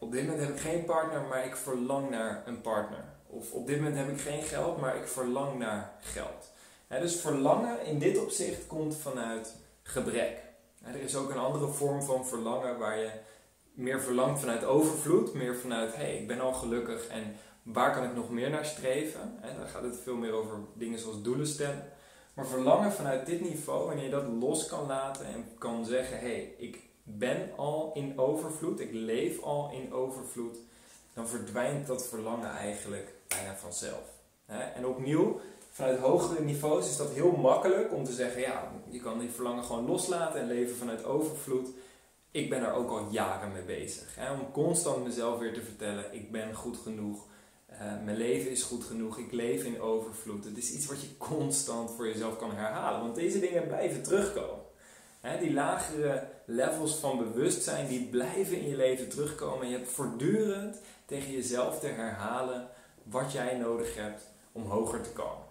Op 0.00 0.12
dit 0.12 0.22
moment 0.22 0.40
heb 0.40 0.54
ik 0.54 0.60
geen 0.60 0.84
partner, 0.84 1.22
maar 1.22 1.44
ik 1.44 1.56
verlang 1.56 2.10
naar 2.10 2.42
een 2.46 2.60
partner. 2.60 3.04
Of 3.26 3.52
op 3.52 3.66
dit 3.66 3.76
moment 3.76 3.96
heb 3.96 4.08
ik 4.08 4.20
geen 4.20 4.42
geld, 4.42 4.80
maar 4.80 4.96
ik 4.96 5.06
verlang 5.06 5.58
naar 5.58 5.92
geld. 6.00 6.50
Dus 6.88 7.20
verlangen 7.20 7.84
in 7.84 7.98
dit 7.98 8.18
opzicht 8.18 8.66
komt 8.66 8.96
vanuit 8.96 9.54
gebrek. 9.84 10.42
Er 10.82 10.96
is 10.96 11.16
ook 11.16 11.30
een 11.30 11.38
andere 11.38 11.66
vorm 11.66 12.02
van 12.02 12.26
verlangen 12.26 12.78
waar 12.78 12.98
je 12.98 13.10
meer 13.72 14.00
verlangt 14.00 14.40
vanuit 14.40 14.64
overvloed, 14.64 15.34
meer 15.34 15.56
vanuit 15.56 15.96
hé, 15.96 16.02
hey, 16.02 16.16
ik 16.16 16.26
ben 16.26 16.40
al 16.40 16.52
gelukkig 16.52 17.06
en 17.06 17.36
waar 17.62 17.94
kan 17.94 18.04
ik 18.04 18.14
nog 18.14 18.30
meer 18.30 18.50
naar 18.50 18.64
streven? 18.64 19.38
Dan 19.56 19.68
gaat 19.68 19.82
het 19.82 19.98
veel 20.02 20.16
meer 20.16 20.32
over 20.32 20.58
dingen 20.74 20.98
zoals 20.98 21.22
doelen 21.22 21.46
stellen. 21.46 21.84
Maar 22.34 22.46
verlangen 22.46 22.92
vanuit 22.92 23.26
dit 23.26 23.40
niveau, 23.40 23.86
wanneer 23.86 24.04
je 24.04 24.10
dat 24.10 24.26
los 24.26 24.66
kan 24.66 24.86
laten 24.86 25.26
en 25.26 25.48
kan 25.58 25.84
zeggen: 25.84 26.18
hé, 26.18 26.26
hey, 26.26 26.54
ik 26.58 26.82
ben 27.02 27.50
al 27.56 27.90
in 27.94 28.18
overvloed, 28.18 28.80
ik 28.80 28.92
leef 28.92 29.42
al 29.42 29.70
in 29.72 29.92
overvloed, 29.92 30.58
dan 31.12 31.28
verdwijnt 31.28 31.86
dat 31.86 32.06
verlangen 32.06 32.50
eigenlijk 32.50 33.14
bijna 33.28 33.56
vanzelf. 33.56 34.12
En 34.46 34.86
opnieuw, 34.86 35.40
vanuit 35.74 35.98
hogere 35.98 36.40
niveaus 36.40 36.88
is 36.88 36.96
dat 36.96 37.10
heel 37.10 37.30
makkelijk 37.30 37.92
om 37.92 38.04
te 38.04 38.12
zeggen: 38.12 38.40
ja, 38.40 38.72
je 38.90 39.00
kan 39.00 39.18
die 39.18 39.30
verlangen 39.30 39.64
gewoon 39.64 39.86
loslaten 39.86 40.40
en 40.40 40.46
leven 40.46 40.76
vanuit 40.76 41.04
overvloed. 41.04 41.68
Ik 42.30 42.50
ben 42.50 42.60
daar 42.60 42.74
ook 42.74 42.90
al 42.90 43.06
jaren 43.10 43.52
mee 43.52 43.62
bezig. 43.62 44.16
Om 44.32 44.52
constant 44.52 45.04
mezelf 45.04 45.38
weer 45.38 45.54
te 45.54 45.62
vertellen: 45.62 46.14
ik 46.14 46.32
ben 46.32 46.54
goed 46.54 46.76
genoeg. 46.76 47.26
Uh, 47.72 47.78
mijn 48.04 48.16
leven 48.16 48.50
is 48.50 48.62
goed 48.62 48.84
genoeg, 48.84 49.18
ik 49.18 49.32
leef 49.32 49.64
in 49.64 49.80
overvloed. 49.80 50.44
Het 50.44 50.56
is 50.56 50.72
iets 50.72 50.86
wat 50.86 51.00
je 51.00 51.16
constant 51.16 51.90
voor 51.90 52.06
jezelf 52.06 52.36
kan 52.36 52.54
herhalen, 52.54 53.00
want 53.00 53.14
deze 53.14 53.40
dingen 53.40 53.66
blijven 53.66 54.02
terugkomen. 54.02 54.64
He, 55.20 55.38
die 55.38 55.52
lagere 55.52 56.28
levels 56.46 56.94
van 56.94 57.18
bewustzijn, 57.18 57.88
die 57.88 58.08
blijven 58.08 58.60
in 58.60 58.68
je 58.68 58.76
leven 58.76 59.08
terugkomen. 59.08 59.64
En 59.64 59.70
je 59.70 59.76
hebt 59.76 59.90
voortdurend 59.90 60.80
tegen 61.06 61.32
jezelf 61.32 61.80
te 61.80 61.86
herhalen 61.86 62.68
wat 63.02 63.32
jij 63.32 63.56
nodig 63.56 63.94
hebt 63.94 64.22
om 64.52 64.62
hoger 64.62 65.00
te 65.00 65.10
komen. 65.10 65.43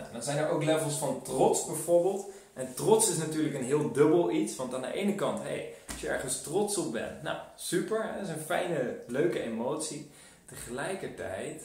Nou, 0.00 0.12
dan 0.12 0.22
zijn 0.22 0.38
er 0.38 0.48
ook 0.48 0.64
levels 0.64 0.98
van 0.98 1.22
trots 1.22 1.66
bijvoorbeeld. 1.66 2.26
En 2.52 2.74
trots 2.74 3.10
is 3.10 3.16
natuurlijk 3.16 3.54
een 3.54 3.64
heel 3.64 3.92
dubbel 3.92 4.30
iets. 4.30 4.56
Want 4.56 4.74
aan 4.74 4.82
de 4.82 4.92
ene 4.92 5.14
kant, 5.14 5.42
hey, 5.42 5.74
als 5.92 6.00
je 6.00 6.08
ergens 6.08 6.42
trots 6.42 6.76
op 6.76 6.92
bent, 6.92 7.22
nou 7.22 7.38
super, 7.56 8.12
dat 8.14 8.28
is 8.28 8.34
een 8.34 8.42
fijne, 8.42 8.98
leuke 9.06 9.40
emotie. 9.40 10.10
Tegelijkertijd, 10.46 11.62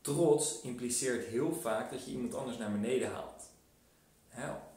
trots 0.00 0.60
impliceert 0.60 1.26
heel 1.26 1.58
vaak 1.60 1.90
dat 1.90 2.04
je 2.04 2.10
iemand 2.10 2.34
anders 2.34 2.58
naar 2.58 2.72
beneden 2.72 3.10
haalt. 3.10 3.32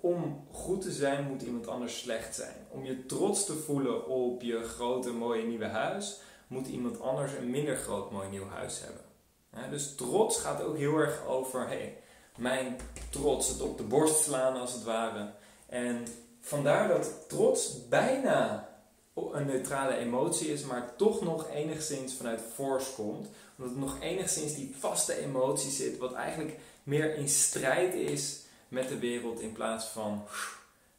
om 0.01 0.47
goed 0.51 0.81
te 0.81 0.91
zijn 0.91 1.27
moet 1.27 1.41
iemand 1.41 1.67
anders 1.67 1.99
slecht 1.99 2.35
zijn. 2.35 2.55
Om 2.69 2.85
je 2.85 3.05
trots 3.05 3.45
te 3.45 3.53
voelen 3.53 4.07
op 4.07 4.41
je 4.41 4.63
grote 4.63 5.11
mooie 5.11 5.43
nieuwe 5.43 5.65
huis 5.65 6.19
moet 6.47 6.67
iemand 6.67 7.01
anders 7.01 7.31
een 7.33 7.49
minder 7.49 7.75
groot 7.75 8.11
mooi 8.11 8.29
nieuw 8.29 8.47
huis 8.47 8.81
hebben. 8.81 9.71
dus 9.71 9.95
trots 9.95 10.39
gaat 10.39 10.61
ook 10.61 10.77
heel 10.77 10.97
erg 10.97 11.25
over 11.25 11.67
hey, 11.67 11.97
mijn 12.37 12.75
trots, 13.09 13.47
het 13.47 13.61
op 13.61 13.77
de 13.77 13.83
borst 13.83 14.23
slaan 14.23 14.55
als 14.55 14.73
het 14.73 14.83
ware. 14.83 15.31
En 15.69 16.05
vandaar 16.41 16.87
dat 16.87 17.29
trots 17.29 17.87
bijna 17.87 18.69
een 19.13 19.45
neutrale 19.45 19.95
emotie 19.95 20.47
is, 20.47 20.63
maar 20.63 20.95
toch 20.95 21.21
nog 21.21 21.49
enigszins 21.49 22.13
vanuit 22.13 22.41
force 22.53 22.93
komt. 22.93 23.27
Omdat 23.57 23.73
het 23.73 23.79
nog 23.79 23.97
enigszins 23.99 24.55
die 24.55 24.75
vaste 24.79 25.17
emotie 25.17 25.71
zit, 25.71 25.97
wat 25.97 26.13
eigenlijk 26.13 26.59
meer 26.83 27.15
in 27.15 27.29
strijd 27.29 27.93
is 27.93 28.41
met 28.67 28.89
de 28.89 28.99
wereld 28.99 29.39
in 29.39 29.51
plaats 29.51 29.85
van 29.85 30.23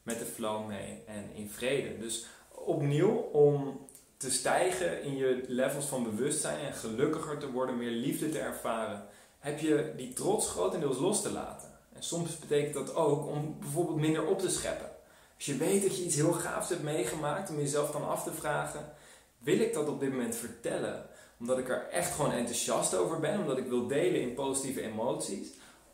met 0.02 0.18
de 0.18 0.24
flow 0.24 0.66
mee 0.66 1.02
en 1.06 1.30
in 1.34 1.50
vrede. 1.50 1.98
Dus 1.98 2.26
opnieuw 2.48 3.16
om 3.32 3.86
te 4.16 4.30
stijgen 4.30 5.02
in 5.02 5.16
je 5.16 5.44
levels 5.48 5.84
van 5.84 6.02
bewustzijn 6.02 6.66
en 6.66 6.72
gelukkiger 6.72 7.38
te 7.38 7.50
worden, 7.50 7.76
meer 7.76 7.90
liefde 7.90 8.30
te 8.30 8.38
ervaren, 8.38 9.06
heb 9.48 9.58
je 9.58 9.92
die 9.96 10.12
trots 10.12 10.48
grotendeels 10.48 10.98
los 10.98 11.22
te 11.22 11.32
laten. 11.32 11.68
En 11.92 12.02
soms 12.02 12.38
betekent 12.38 12.74
dat 12.74 12.94
ook 12.94 13.26
om 13.26 13.56
bijvoorbeeld 13.60 13.98
minder 13.98 14.26
op 14.26 14.38
te 14.38 14.50
scheppen. 14.50 14.90
Als 15.36 15.46
je 15.46 15.56
weet 15.56 15.82
dat 15.82 15.96
je 15.96 16.04
iets 16.04 16.14
heel 16.14 16.32
gaafs 16.32 16.68
hebt 16.68 16.82
meegemaakt, 16.82 17.50
om 17.50 17.58
jezelf 17.58 17.90
dan 17.90 18.08
af 18.08 18.22
te 18.22 18.32
vragen: 18.32 18.92
wil 19.38 19.60
ik 19.60 19.74
dat 19.74 19.88
op 19.88 20.00
dit 20.00 20.10
moment 20.10 20.36
vertellen? 20.36 21.06
Omdat 21.40 21.58
ik 21.58 21.68
er 21.68 21.88
echt 21.88 22.14
gewoon 22.14 22.32
enthousiast 22.32 22.94
over 22.94 23.20
ben, 23.20 23.40
omdat 23.40 23.58
ik 23.58 23.66
wil 23.66 23.86
delen 23.86 24.20
in 24.20 24.34
positieve 24.34 24.82
emoties. 24.82 25.48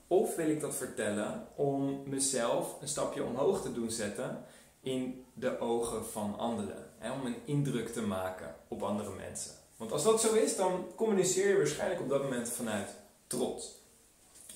Of 0.07 0.37
wil 0.37 0.49
ik 0.49 0.61
dat 0.61 0.75
vertellen 0.75 1.49
om 1.55 2.03
mezelf 2.07 2.77
een 2.81 2.89
stapje 2.89 3.25
omhoog 3.25 3.63
te 3.63 3.73
doen 3.73 3.91
zetten 3.91 4.45
in 4.81 5.25
de 5.35 5.59
ogen 5.59 6.07
van 6.07 6.39
anderen? 6.39 6.91
Hè, 6.99 7.13
om 7.13 7.27
een 7.27 7.37
indruk 7.45 7.89
te 7.89 8.03
maken 8.03 8.55
op 8.69 8.83
andere 8.83 9.11
mensen. 9.11 9.53
Want 9.77 9.93
als 9.93 10.05
dat 10.05 10.21
zo 10.21 10.35
is, 10.35 10.57
dan 10.57 10.87
communiceer 10.97 11.49
je 11.49 11.57
waarschijnlijk 11.57 12.01
op 12.01 12.09
dat 12.09 12.23
moment 12.23 12.49
vanuit 12.49 12.89
trots. 13.27 13.83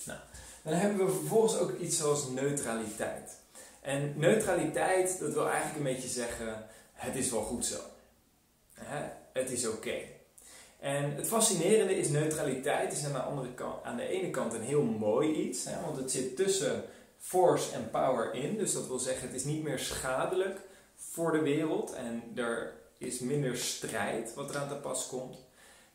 Nou, 0.04 0.18
dan 0.62 0.72
hebben 0.72 1.06
we 1.06 1.12
vervolgens 1.12 1.58
ook 1.58 1.78
iets 1.78 1.96
zoals 1.96 2.28
neutraliteit. 2.28 3.36
En 3.80 4.14
neutraliteit, 4.16 5.18
dat 5.20 5.32
wil 5.32 5.48
eigenlijk 5.48 5.76
een 5.76 5.94
beetje 5.94 6.08
zeggen, 6.08 6.66
het 6.92 7.16
is 7.16 7.30
wel 7.30 7.42
goed 7.42 7.66
zo. 7.66 7.78
Het 9.32 9.50
is 9.50 9.66
oké. 9.66 9.96
En 10.78 11.14
het 11.14 11.26
fascinerende 11.26 11.98
is, 11.98 12.08
neutraliteit 12.08 12.92
is 12.92 13.04
aan 13.04 13.12
de, 13.12 13.18
andere 13.18 13.54
kant, 13.54 13.84
aan 13.84 13.96
de 13.96 14.08
ene 14.08 14.30
kant 14.30 14.52
een 14.52 14.62
heel 14.62 14.82
mooi 14.82 15.32
iets, 15.32 15.64
hè, 15.64 15.80
want 15.80 15.96
het 15.96 16.10
zit 16.10 16.36
tussen 16.36 16.84
force 17.18 17.72
en 17.72 17.90
power 17.90 18.34
in. 18.34 18.58
Dus 18.58 18.72
dat 18.72 18.86
wil 18.86 18.98
zeggen, 18.98 19.26
het 19.26 19.36
is 19.36 19.44
niet 19.44 19.62
meer 19.62 19.78
schadelijk 19.78 20.60
voor 20.96 21.32
de 21.32 21.40
wereld 21.40 21.92
en 21.92 22.22
er 22.34 22.72
is 22.98 23.18
minder 23.18 23.56
strijd 23.56 24.34
wat 24.34 24.50
eraan 24.50 24.68
te 24.68 24.74
pas 24.74 25.06
komt. 25.06 25.36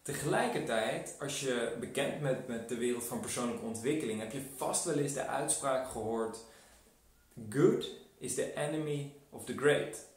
Tegelijkertijd, 0.03 1.15
als 1.19 1.39
je 1.39 1.75
bekend 1.79 2.21
bent 2.21 2.47
met 2.47 2.69
de 2.69 2.77
wereld 2.77 3.03
van 3.03 3.19
persoonlijke 3.19 3.65
ontwikkeling, 3.65 4.19
heb 4.19 4.31
je 4.31 4.41
vast 4.55 4.85
wel 4.85 4.97
eens 4.97 5.13
de 5.13 5.27
uitspraak 5.27 5.87
gehoord 5.87 6.37
Good 7.49 7.91
is 8.17 8.35
the 8.35 8.53
enemy 8.53 9.13
of 9.29 9.45
the 9.45 9.57
great. 9.57 10.07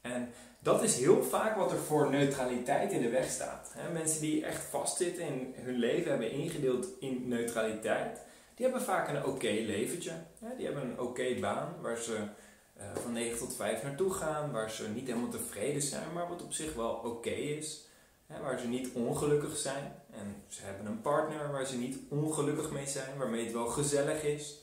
En 0.00 0.32
dat 0.58 0.82
is 0.82 0.98
heel 0.98 1.24
vaak 1.24 1.56
wat 1.56 1.72
er 1.72 1.78
voor 1.78 2.10
neutraliteit 2.10 2.92
in 2.92 3.02
de 3.02 3.08
weg 3.08 3.30
staat. 3.30 3.74
mensen 3.92 4.20
die 4.20 4.44
echt 4.44 4.64
vastzitten 4.64 5.26
in 5.26 5.54
hun 5.56 5.76
leven, 5.76 6.10
hebben 6.10 6.30
ingedeeld 6.30 6.88
in 7.00 7.28
neutraliteit, 7.28 8.20
die 8.54 8.66
hebben 8.66 8.82
vaak 8.82 9.08
een 9.08 9.24
oké 9.24 9.50
leventje. 9.50 10.12
Die 10.56 10.66
hebben 10.66 10.84
een 10.84 11.00
oké 11.00 11.34
baan 11.40 11.74
waar 11.80 11.96
ze 11.96 12.16
eh, 12.76 12.86
van 12.94 13.12
9 13.12 13.38
tot 13.38 13.56
5 13.56 13.82
naartoe 13.82 14.12
gaan, 14.12 14.52
waar 14.52 14.70
ze 14.70 14.88
niet 14.88 15.06
helemaal 15.06 15.30
tevreden 15.30 15.82
zijn, 15.82 16.12
maar 16.12 16.28
wat 16.28 16.42
op 16.42 16.52
zich 16.52 16.74
wel 16.74 16.92
oké 16.92 17.30
is. 17.30 17.90
Waar 18.42 18.58
ze 18.58 18.66
niet 18.66 18.92
ongelukkig 18.92 19.56
zijn. 19.56 19.92
En 20.10 20.42
ze 20.48 20.62
hebben 20.64 20.86
een 20.86 21.00
partner 21.00 21.52
waar 21.52 21.66
ze 21.66 21.76
niet 21.76 21.98
ongelukkig 22.08 22.70
mee 22.70 22.86
zijn, 22.86 23.18
waarmee 23.18 23.44
het 23.44 23.52
wel 23.52 23.66
gezellig 23.66 24.22
is. 24.22 24.58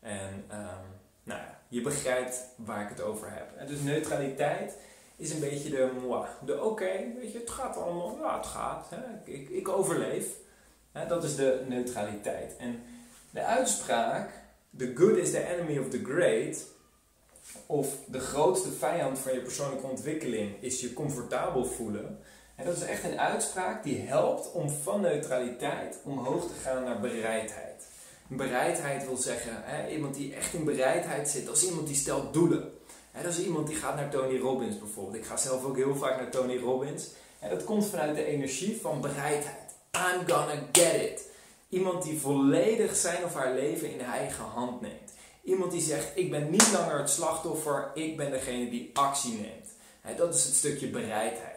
En 0.00 0.44
um, 0.50 0.94
nou 1.22 1.40
ja, 1.40 1.60
je 1.68 1.80
begrijpt 1.80 2.40
waar 2.56 2.82
ik 2.82 2.88
het 2.88 3.00
over 3.00 3.30
heb. 3.30 3.56
En 3.56 3.66
dus 3.66 3.80
neutraliteit 3.80 4.76
is 5.16 5.30
een 5.30 5.40
beetje 5.40 5.70
de 5.70 5.90
de 6.44 6.62
oké, 6.62 7.12
weet 7.18 7.32
je, 7.32 7.38
het 7.38 7.50
gaat 7.50 7.76
allemaal, 7.76 8.18
ja 8.20 8.36
het 8.36 8.46
gaat, 8.46 8.90
hè, 8.90 9.32
ik, 9.32 9.48
ik 9.48 9.68
overleef. 9.68 10.26
Hè, 10.92 11.06
dat 11.06 11.24
is 11.24 11.36
de 11.36 11.64
neutraliteit. 11.68 12.56
En 12.56 12.82
de 13.30 13.42
uitspraak, 13.42 14.30
the 14.76 14.92
good 14.94 15.16
is 15.16 15.30
the 15.30 15.46
enemy 15.46 15.78
of 15.78 15.88
the 15.88 16.04
great, 16.04 16.64
of 17.66 17.96
de 18.06 18.20
grootste 18.20 18.70
vijand 18.70 19.18
van 19.18 19.32
je 19.32 19.40
persoonlijke 19.40 19.86
ontwikkeling 19.86 20.62
is 20.62 20.80
je 20.80 20.92
comfortabel 20.92 21.64
voelen. 21.64 22.18
En 22.54 22.64
dat 22.64 22.76
is 22.76 22.82
echt 22.82 23.04
een 23.04 23.20
uitspraak 23.20 23.82
die 23.84 24.00
helpt 24.00 24.52
om 24.52 24.70
van 24.70 25.00
neutraliteit 25.00 25.98
omhoog 26.04 26.46
te 26.46 26.54
gaan 26.62 26.84
naar 26.84 27.00
bereidheid. 27.00 27.86
Bereidheid 28.26 29.06
wil 29.06 29.16
zeggen, 29.16 29.52
hè, 29.64 29.88
iemand 29.88 30.14
die 30.14 30.34
echt 30.34 30.54
in 30.54 30.64
bereidheid 30.64 31.28
zit, 31.28 31.46
dat 31.46 31.56
is 31.56 31.64
iemand 31.64 31.86
die 31.86 31.96
stelt 31.96 32.32
doelen. 32.32 32.72
Hè, 33.10 33.22
dat 33.22 33.32
is 33.32 33.44
iemand 33.44 33.66
die 33.66 33.76
gaat 33.76 33.96
naar 33.96 34.10
Tony 34.10 34.38
Robbins 34.38 34.78
bijvoorbeeld. 34.78 35.16
Ik 35.16 35.24
ga 35.24 35.36
zelf 35.36 35.64
ook 35.64 35.76
heel 35.76 35.96
vaak 35.96 36.16
naar 36.16 36.30
Tony 36.30 36.58
Robbins. 36.58 37.08
En 37.38 37.50
dat 37.50 37.64
komt 37.64 37.86
vanuit 37.86 38.16
de 38.16 38.24
energie 38.24 38.80
van 38.80 39.00
bereidheid. 39.00 39.74
I'm 39.96 40.28
gonna 40.28 40.62
get 40.72 40.94
it. 40.94 41.28
Iemand 41.68 42.02
die 42.02 42.20
volledig 42.20 42.96
zijn 42.96 43.24
of 43.24 43.34
haar 43.34 43.54
leven 43.54 43.92
in 43.92 44.00
eigen 44.00 44.44
hand 44.44 44.80
neemt. 44.80 45.12
Iemand 45.42 45.70
die 45.72 45.80
zegt, 45.80 46.06
ik 46.14 46.30
ben 46.30 46.50
niet 46.50 46.72
langer 46.72 46.98
het 46.98 47.10
slachtoffer, 47.10 47.90
ik 47.94 48.16
ben 48.16 48.30
degene 48.30 48.70
die 48.70 48.90
actie 48.92 49.32
neemt. 49.32 49.68
Hè, 50.00 50.14
dat 50.14 50.34
is 50.34 50.44
het 50.44 50.54
stukje 50.54 50.86
bereidheid. 50.86 51.53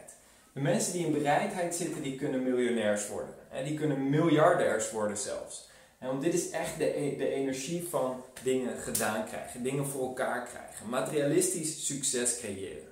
De 0.57 0.63
mensen 0.63 0.93
die 0.93 1.05
in 1.05 1.11
bereidheid 1.11 1.75
zitten, 1.75 2.01
die 2.01 2.15
kunnen 2.15 2.43
miljonairs 2.43 3.07
worden. 3.07 3.33
En 3.51 3.65
die 3.65 3.77
kunnen 3.77 4.09
miljardairs 4.09 4.91
worden 4.91 5.17
zelfs. 5.17 5.69
En 5.99 6.07
want 6.07 6.21
dit 6.21 6.33
is 6.33 6.49
echt 6.49 6.77
de, 6.77 6.99
e-, 6.99 7.17
de 7.17 7.29
energie 7.29 7.87
van 7.89 8.23
dingen 8.43 8.77
gedaan 8.77 9.25
krijgen, 9.25 9.63
dingen 9.63 9.85
voor 9.85 10.07
elkaar 10.07 10.47
krijgen, 10.47 10.89
materialistisch 10.89 11.85
succes 11.85 12.37
creëren. 12.39 12.91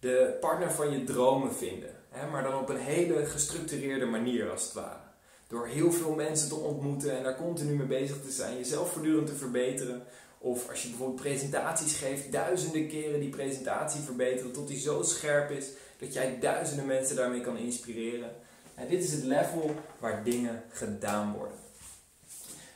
De 0.00 0.36
partner 0.40 0.72
van 0.72 0.90
je 0.90 1.04
dromen 1.04 1.54
vinden, 1.54 1.94
hè, 2.08 2.26
maar 2.26 2.42
dan 2.42 2.60
op 2.60 2.68
een 2.68 2.80
hele 2.80 3.26
gestructureerde 3.26 4.06
manier 4.06 4.50
als 4.50 4.64
het 4.64 4.72
ware. 4.72 5.08
Door 5.48 5.66
heel 5.66 5.92
veel 5.92 6.14
mensen 6.14 6.48
te 6.48 6.54
ontmoeten 6.54 7.16
en 7.16 7.22
daar 7.22 7.36
continu 7.36 7.74
mee 7.74 7.86
bezig 7.86 8.22
te 8.22 8.30
zijn, 8.30 8.56
jezelf 8.56 8.92
voortdurend 8.92 9.26
te 9.26 9.34
verbeteren. 9.34 10.02
Of 10.42 10.68
als 10.68 10.82
je 10.82 10.88
bijvoorbeeld 10.88 11.20
presentaties 11.20 11.96
geeft, 11.96 12.32
duizenden 12.32 12.88
keren 12.88 13.20
die 13.20 13.28
presentatie 13.28 14.00
verbeteren 14.00 14.52
tot 14.52 14.68
die 14.68 14.78
zo 14.78 15.02
scherp 15.02 15.50
is 15.50 15.66
dat 15.98 16.12
jij 16.12 16.38
duizenden 16.38 16.86
mensen 16.86 17.16
daarmee 17.16 17.40
kan 17.40 17.56
inspireren. 17.56 18.30
En 18.74 18.88
dit 18.88 19.04
is 19.04 19.12
het 19.12 19.22
level 19.22 19.74
waar 19.98 20.24
dingen 20.24 20.62
gedaan 20.70 21.32
worden. 21.32 21.56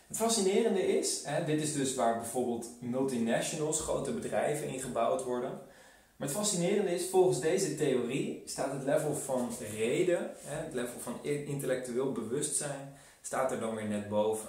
Het 0.07 0.17
fascinerende 0.17 0.99
is, 0.99 1.23
hè, 1.25 1.45
dit 1.45 1.61
is 1.63 1.73
dus 1.73 1.95
waar 1.95 2.17
bijvoorbeeld 2.17 2.69
multinationals, 2.81 3.81
grote 3.81 4.13
bedrijven 4.13 4.69
in 4.69 4.81
gebouwd 4.81 5.25
worden. 5.25 5.51
Maar 6.17 6.29
het 6.29 6.37
fascinerende 6.37 6.95
is, 6.95 7.09
volgens 7.11 7.41
deze 7.41 7.75
theorie 7.75 8.43
staat 8.47 8.73
het 8.73 8.83
level 8.83 9.15
van 9.15 9.51
reden, 9.77 10.31
hè, 10.45 10.65
het 10.65 10.75
level 10.75 11.01
van 11.01 11.19
intellectueel 11.23 12.13
bewustzijn, 12.13 12.99
staat 13.23 13.53
er 13.53 13.61
dan 13.61 13.75
weer 13.75 13.89
net 13.89 14.09
boven. 14.09 14.49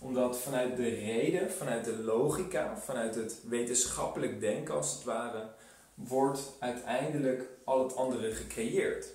Omdat 0.00 0.38
vanuit 0.38 0.76
de 0.76 0.88
reden, 0.88 1.52
vanuit 1.52 1.84
de 1.84 1.96
logica, 1.96 2.76
vanuit 2.76 3.14
het 3.14 3.40
wetenschappelijk 3.48 4.40
denken 4.40 4.74
als 4.74 4.92
het 4.92 5.04
ware, 5.04 5.48
wordt 5.94 6.40
uiteindelijk 6.58 7.42
al 7.64 7.82
het 7.82 7.96
andere 7.96 8.30
gecreëerd. 8.30 9.06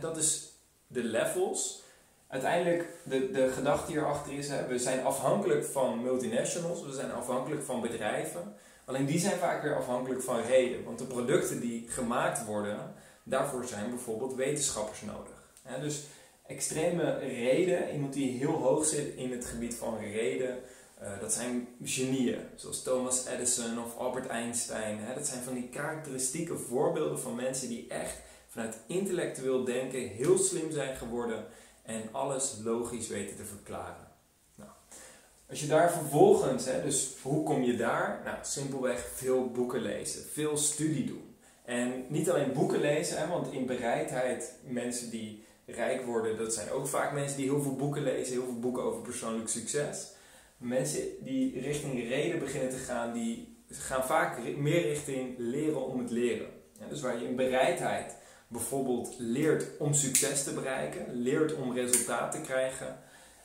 dat 0.00 0.16
is 0.16 0.52
de 0.86 1.04
levels. 1.04 1.82
Uiteindelijk, 2.26 2.88
de, 3.02 3.30
de 3.30 3.48
gedachte 3.52 3.90
hierachter 3.90 4.32
is, 4.32 4.48
we 4.68 4.78
zijn 4.78 5.04
afhankelijk 5.04 5.64
van 5.64 6.02
multinationals, 6.02 6.82
we 6.82 6.92
zijn 6.92 7.12
afhankelijk 7.12 7.62
van 7.62 7.80
bedrijven. 7.80 8.56
Alleen 8.84 9.06
die 9.06 9.18
zijn 9.18 9.38
vaak 9.38 9.62
weer 9.62 9.76
afhankelijk 9.76 10.22
van 10.22 10.42
reden. 10.42 10.84
Want 10.84 10.98
de 10.98 11.04
producten 11.04 11.60
die 11.60 11.88
gemaakt 11.88 12.44
worden, 12.44 12.94
daarvoor 13.22 13.64
zijn 13.64 13.90
bijvoorbeeld 13.90 14.34
wetenschappers 14.34 15.00
nodig. 15.00 15.80
dus 15.80 16.04
extreme 16.46 17.18
reden, 17.18 17.92
iemand 17.92 18.12
die 18.12 18.38
heel 18.38 18.52
hoog 18.52 18.86
zit 18.86 19.14
in 19.14 19.30
het 19.30 19.44
gebied 19.44 19.74
van 19.74 19.98
reden, 19.98 20.58
uh, 21.02 21.20
dat 21.20 21.32
zijn 21.32 21.68
genieën, 21.82 22.40
zoals 22.54 22.82
Thomas 22.82 23.26
Edison 23.26 23.84
of 23.84 23.96
Albert 23.96 24.26
Einstein. 24.26 24.98
Hè? 24.98 25.14
Dat 25.14 25.26
zijn 25.26 25.42
van 25.42 25.54
die 25.54 25.68
karakteristieke 25.68 26.56
voorbeelden 26.56 27.20
van 27.20 27.34
mensen 27.34 27.68
die 27.68 27.86
echt 27.88 28.16
vanuit 28.48 28.78
intellectueel 28.86 29.64
denken 29.64 30.08
heel 30.08 30.38
slim 30.38 30.72
zijn 30.72 30.96
geworden 30.96 31.44
en 31.82 32.02
alles 32.12 32.54
logisch 32.62 33.08
weten 33.08 33.36
te 33.36 33.44
verklaren. 33.44 34.08
Nou, 34.54 34.70
als 35.48 35.60
je 35.60 35.66
daar 35.66 35.92
vervolgens, 35.92 36.64
hè, 36.64 36.82
dus 36.82 37.14
hoe 37.22 37.42
kom 37.42 37.62
je 37.62 37.76
daar? 37.76 38.20
Nou, 38.24 38.36
simpelweg 38.42 39.08
veel 39.14 39.50
boeken 39.50 39.82
lezen, 39.82 40.22
veel 40.32 40.56
studie 40.56 41.06
doen. 41.06 41.36
En 41.64 42.04
niet 42.08 42.30
alleen 42.30 42.52
boeken 42.52 42.80
lezen, 42.80 43.18
hè, 43.18 43.26
want 43.26 43.52
in 43.52 43.66
bereidheid, 43.66 44.52
mensen 44.62 45.10
die 45.10 45.43
rijk 45.66 46.04
worden, 46.04 46.36
dat 46.36 46.54
zijn 46.54 46.70
ook 46.70 46.86
vaak 46.86 47.12
mensen 47.12 47.36
die 47.36 47.50
heel 47.50 47.62
veel 47.62 47.76
boeken 47.76 48.02
lezen, 48.02 48.32
heel 48.32 48.44
veel 48.44 48.58
boeken 48.60 48.82
over 48.82 49.02
persoonlijk 49.02 49.48
succes 49.48 50.12
mensen 50.64 51.02
die 51.20 51.60
richting 51.60 52.08
reden 52.08 52.38
beginnen 52.38 52.70
te 52.70 52.76
gaan, 52.76 53.12
die 53.12 53.56
gaan 53.70 54.04
vaak 54.04 54.38
meer 54.56 54.82
richting 54.82 55.34
leren 55.38 55.86
om 55.86 55.98
het 55.98 56.10
leren. 56.10 56.48
Dus 56.88 57.00
waar 57.00 57.18
je 57.18 57.28
in 57.28 57.36
bereidheid 57.36 58.16
bijvoorbeeld 58.48 59.14
leert 59.18 59.64
om 59.78 59.94
succes 59.94 60.44
te 60.44 60.52
bereiken, 60.52 61.14
leert 61.14 61.54
om 61.54 61.72
resultaat 61.72 62.32
te 62.32 62.40
krijgen, 62.40 62.98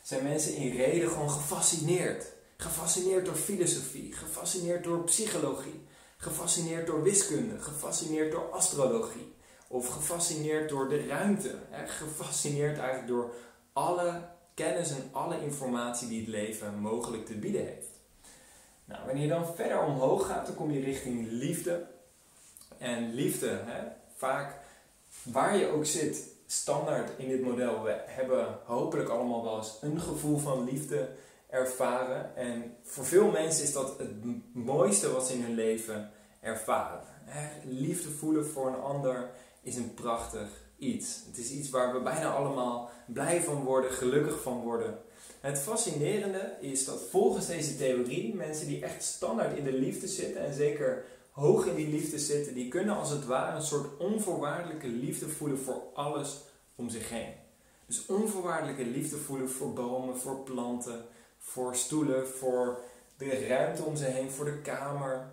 zijn 0.04 0.24
mensen 0.24 0.56
in 0.56 0.76
reden 0.76 1.10
gewoon 1.10 1.30
gefascineerd. 1.30 2.38
Gefascineerd 2.58 3.26
door 3.26 3.36
filosofie, 3.36 4.14
gefascineerd 4.14 4.84
door 4.84 5.04
psychologie, 5.04 5.88
gefascineerd 6.18 6.88
door 6.88 7.04
wiskunde, 7.04 7.60
gefascineerd 7.60 8.32
door 8.32 8.52
astrologie. 8.52 9.34
Of 9.72 9.88
gefascineerd 9.88 10.70
door 10.70 10.90
de 10.90 11.08
ruimte. 11.08 11.56
Hè? 11.70 11.88
Gefascineerd 11.88 12.78
eigenlijk 12.78 13.08
door 13.08 13.34
alle 13.74 14.22
kennis 14.54 14.92
en 14.92 15.10
alle 15.12 15.42
informatie 15.42 16.08
die 16.08 16.20
het 16.20 16.30
leven 16.30 16.80
mogelijk 16.80 17.26
te 17.26 17.38
bieden 17.38 17.66
heeft. 17.66 17.88
Nou, 18.86 19.06
wanneer 19.06 19.24
je 19.24 19.30
dan 19.30 19.56
verder 19.56 19.84
omhoog 19.84 20.28
gaat, 20.28 20.46
dan 20.46 20.56
kom 20.56 20.72
je 20.72 20.84
richting 20.84 21.28
liefde. 21.32 21.86
En 22.78 23.14
liefde, 23.14 23.48
hè, 23.48 23.88
vaak 24.16 24.58
waar 25.24 25.58
je 25.58 25.68
ook 25.68 25.86
zit, 25.86 26.28
standaard 26.46 27.10
in 27.18 27.28
dit 27.28 27.42
model, 27.42 27.84
we 27.84 28.02
hebben 28.06 28.58
hopelijk 28.66 29.10
allemaal 29.10 29.44
wel 29.44 29.58
eens 29.58 29.78
een 29.82 30.00
gevoel 30.00 30.38
van 30.38 30.64
liefde 30.64 31.10
ervaren. 31.50 32.36
En 32.36 32.76
voor 32.84 33.06
veel 33.06 33.32
mensen 33.32 33.64
is 33.64 33.74
dat 33.74 33.98
het 33.98 34.12
mooiste 34.54 35.12
wat 35.12 35.28
ze 35.28 35.34
in 35.34 35.44
hun 35.44 35.56
leven 35.56 36.12
ervaren. 36.42 37.02
Liefde 37.64 38.10
voelen 38.10 38.46
voor 38.46 38.68
een 38.68 38.82
ander 38.82 39.30
is 39.62 39.76
een 39.76 39.94
prachtig 39.94 40.50
iets. 40.78 41.24
Het 41.28 41.38
is 41.38 41.52
iets 41.52 41.70
waar 41.70 41.94
we 41.94 42.00
bijna 42.00 42.34
allemaal 42.34 42.90
blij 43.08 43.42
van 43.42 43.64
worden, 43.64 43.92
gelukkig 43.92 44.42
van 44.42 44.62
worden. 44.62 44.98
Het 45.40 45.60
fascinerende 45.60 46.56
is 46.62 46.86
dat 46.86 47.02
volgens 47.10 47.48
deze 47.48 47.78
theorie 47.78 48.36
mensen 48.36 48.68
die 48.68 48.84
echt 48.84 49.04
standaard 49.04 49.58
in 49.58 49.64
de 49.64 49.74
liefde 49.74 50.08
zitten 50.08 50.46
en 50.46 50.54
zeker 50.54 51.06
hoog 51.32 51.66
in 51.66 51.76
die 51.76 51.88
liefde 51.88 52.20
zitten, 52.20 52.54
die 52.54 52.68
kunnen 52.68 52.98
als 52.98 53.10
het 53.10 53.26
ware 53.26 53.56
een 53.56 53.62
soort 53.62 53.98
onvoorwaardelijke 53.98 54.88
liefde 54.88 55.30
voelen 55.30 55.60
voor 55.60 55.82
alles 55.94 56.38
om 56.76 56.90
zich 56.90 57.10
heen. 57.10 57.34
Dus 57.86 58.06
onvoorwaardelijke 58.06 58.86
liefde 58.86 59.18
voelen 59.18 59.50
voor 59.50 59.74
bomen, 59.74 60.18
voor 60.18 60.40
planten, 60.40 61.06
voor 61.38 61.76
stoelen, 61.76 62.28
voor 62.28 62.80
de 63.18 63.48
ruimte 63.48 63.84
om 63.84 63.96
ze 63.96 64.06
heen, 64.06 64.32
voor 64.32 64.46
de 64.46 64.62
kamer, 64.62 65.32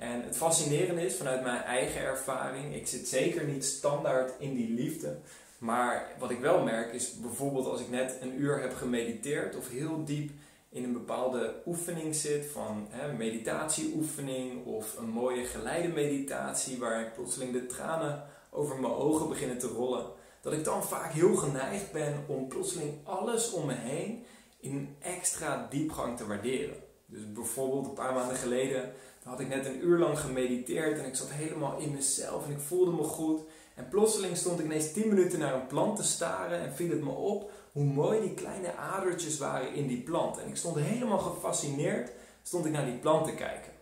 en 0.00 0.22
het 0.22 0.36
fascinerende 0.36 1.04
is 1.04 1.16
vanuit 1.16 1.42
mijn 1.42 1.62
eigen 1.62 2.00
ervaring, 2.00 2.74
ik 2.74 2.86
zit 2.86 3.08
zeker 3.08 3.44
niet 3.44 3.64
standaard 3.64 4.32
in 4.38 4.54
die 4.54 4.74
liefde. 4.74 5.18
Maar 5.58 6.08
wat 6.18 6.30
ik 6.30 6.40
wel 6.40 6.62
merk 6.62 6.92
is 6.92 7.20
bijvoorbeeld 7.20 7.66
als 7.66 7.80
ik 7.80 7.90
net 7.90 8.16
een 8.20 8.40
uur 8.40 8.60
heb 8.60 8.74
gemediteerd 8.74 9.56
of 9.56 9.68
heel 9.68 10.04
diep 10.04 10.30
in 10.68 10.84
een 10.84 10.92
bepaalde 10.92 11.54
oefening 11.66 12.14
zit, 12.14 12.46
van 12.46 12.86
hè, 12.90 13.12
meditatieoefening 13.12 14.66
of 14.66 14.98
een 14.98 15.08
mooie 15.08 15.44
geleide 15.44 15.88
meditatie 15.88 16.78
waar 16.78 17.12
plotseling 17.14 17.52
de 17.52 17.66
tranen 17.66 18.24
over 18.50 18.80
mijn 18.80 18.92
ogen 18.92 19.28
beginnen 19.28 19.58
te 19.58 19.66
rollen, 19.68 20.06
dat 20.40 20.52
ik 20.52 20.64
dan 20.64 20.84
vaak 20.84 21.12
heel 21.12 21.34
geneigd 21.34 21.92
ben 21.92 22.24
om 22.26 22.48
plotseling 22.48 22.94
alles 23.04 23.52
om 23.52 23.66
me 23.66 23.74
heen 23.74 24.24
in 24.60 24.76
een 24.76 24.96
extra 25.00 25.66
diepgang 25.70 26.16
te 26.16 26.26
waarderen. 26.26 26.89
Dus 27.10 27.32
bijvoorbeeld 27.32 27.86
een 27.86 27.92
paar 27.92 28.14
maanden 28.14 28.36
geleden 28.36 28.92
had 29.24 29.40
ik 29.40 29.48
net 29.48 29.66
een 29.66 29.84
uur 29.84 29.98
lang 29.98 30.18
gemediteerd 30.18 30.98
en 30.98 31.04
ik 31.04 31.16
zat 31.16 31.30
helemaal 31.30 31.78
in 31.78 31.92
mezelf 31.92 32.44
en 32.44 32.50
ik 32.50 32.60
voelde 32.60 32.90
me 32.90 33.02
goed. 33.02 33.40
En 33.74 33.88
plotseling 33.88 34.36
stond 34.36 34.58
ik 34.58 34.64
ineens 34.64 34.92
10 34.92 35.08
minuten 35.08 35.38
naar 35.38 35.54
een 35.54 35.66
plant 35.66 35.96
te 35.96 36.02
staren 36.02 36.60
en 36.60 36.74
viel 36.74 36.90
het 36.90 37.02
me 37.02 37.10
op 37.10 37.50
hoe 37.72 37.84
mooi 37.84 38.20
die 38.20 38.34
kleine 38.34 38.76
adertjes 38.76 39.38
waren 39.38 39.74
in 39.74 39.86
die 39.86 40.02
plant. 40.02 40.38
En 40.38 40.48
ik 40.48 40.56
stond 40.56 40.76
helemaal 40.76 41.18
gefascineerd, 41.18 42.10
stond 42.42 42.66
ik 42.66 42.72
naar 42.72 42.84
die 42.84 42.98
plant 42.98 43.26
te 43.26 43.34
kijken. 43.34 43.72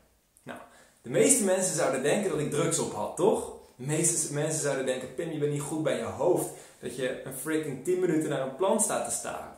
Nou, 0.42 0.58
de 1.02 1.10
meeste 1.10 1.44
mensen 1.44 1.76
zouden 1.76 2.02
denken 2.02 2.30
dat 2.30 2.38
ik 2.38 2.50
drugs 2.50 2.78
op 2.78 2.92
had, 2.92 3.16
toch? 3.16 3.56
De 3.76 3.86
meeste 3.86 4.34
mensen 4.34 4.60
zouden 4.60 4.86
denken, 4.86 5.14
Pim, 5.14 5.30
je 5.30 5.38
bent 5.38 5.52
niet 5.52 5.60
goed 5.60 5.82
bij 5.82 5.96
je 5.96 6.04
hoofd 6.04 6.48
dat 6.80 6.96
je 6.96 7.22
een 7.24 7.34
freaking 7.34 7.84
10 7.84 8.00
minuten 8.00 8.28
naar 8.28 8.42
een 8.42 8.56
plant 8.56 8.82
staat 8.82 9.08
te 9.08 9.14
staren. 9.14 9.57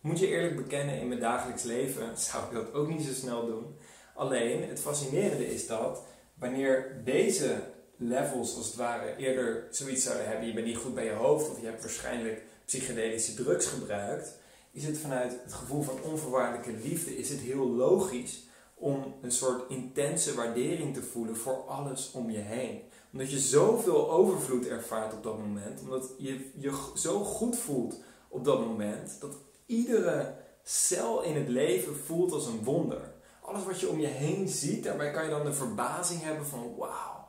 Moet 0.00 0.18
je 0.18 0.26
eerlijk 0.26 0.56
bekennen, 0.56 1.00
in 1.00 1.08
mijn 1.08 1.20
dagelijks 1.20 1.62
leven 1.62 2.18
zou 2.18 2.44
ik 2.44 2.52
dat 2.52 2.72
ook 2.72 2.88
niet 2.88 3.02
zo 3.02 3.12
snel 3.12 3.46
doen. 3.46 3.76
Alleen 4.14 4.68
het 4.68 4.80
fascinerende 4.80 5.52
is 5.52 5.66
dat 5.66 6.02
wanneer 6.34 7.00
deze 7.04 7.62
levels 7.96 8.56
als 8.56 8.66
het 8.66 8.76
ware 8.76 9.16
eerder 9.16 9.66
zoiets 9.70 10.04
zouden 10.04 10.28
hebben, 10.28 10.46
je 10.46 10.54
bent 10.54 10.66
niet 10.66 10.76
goed 10.76 10.94
bij 10.94 11.04
je 11.04 11.12
hoofd 11.12 11.50
of 11.50 11.60
je 11.60 11.66
hebt 11.66 11.82
waarschijnlijk 11.82 12.42
psychedelische 12.64 13.34
drugs 13.34 13.66
gebruikt, 13.66 14.38
is 14.72 14.84
het 14.84 14.98
vanuit 14.98 15.38
het 15.42 15.52
gevoel 15.52 15.82
van 15.82 16.02
onvoorwaardelijke 16.02 16.88
liefde 16.88 17.16
is 17.16 17.28
het 17.28 17.40
heel 17.40 17.68
logisch 17.68 18.48
om 18.74 19.14
een 19.22 19.32
soort 19.32 19.70
intense 19.70 20.34
waardering 20.34 20.94
te 20.94 21.02
voelen 21.02 21.36
voor 21.36 21.64
alles 21.66 22.12
om 22.12 22.30
je 22.30 22.38
heen. 22.38 22.80
Omdat 23.12 23.30
je 23.30 23.38
zoveel 23.38 24.10
overvloed 24.10 24.66
ervaart 24.66 25.12
op 25.12 25.22
dat 25.22 25.38
moment, 25.38 25.80
omdat 25.80 26.14
je 26.18 26.50
je 26.58 26.90
zo 26.94 27.24
goed 27.24 27.58
voelt 27.58 28.00
op 28.28 28.44
dat 28.44 28.66
moment, 28.66 29.20
dat 29.20 29.36
iedere 29.70 30.34
cel 30.62 31.22
in 31.22 31.36
het 31.36 31.48
leven 31.48 31.96
voelt 31.96 32.32
als 32.32 32.46
een 32.46 32.64
wonder. 32.64 33.12
Alles 33.40 33.64
wat 33.64 33.80
je 33.80 33.88
om 33.88 34.00
je 34.00 34.06
heen 34.06 34.48
ziet, 34.48 34.84
daarbij 34.84 35.10
kan 35.10 35.24
je 35.24 35.30
dan 35.30 35.44
de 35.44 35.52
verbazing 35.52 36.22
hebben 36.22 36.46
van 36.46 36.74
wauw, 36.76 37.28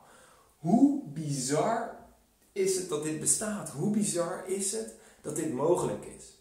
hoe 0.58 1.02
bizar 1.04 1.96
is 2.52 2.76
het 2.76 2.88
dat 2.88 3.02
dit 3.02 3.20
bestaat? 3.20 3.70
Hoe 3.70 3.90
bizar 3.90 4.42
is 4.46 4.72
het 4.72 4.94
dat 5.20 5.36
dit 5.36 5.52
mogelijk 5.52 6.04
is? 6.04 6.38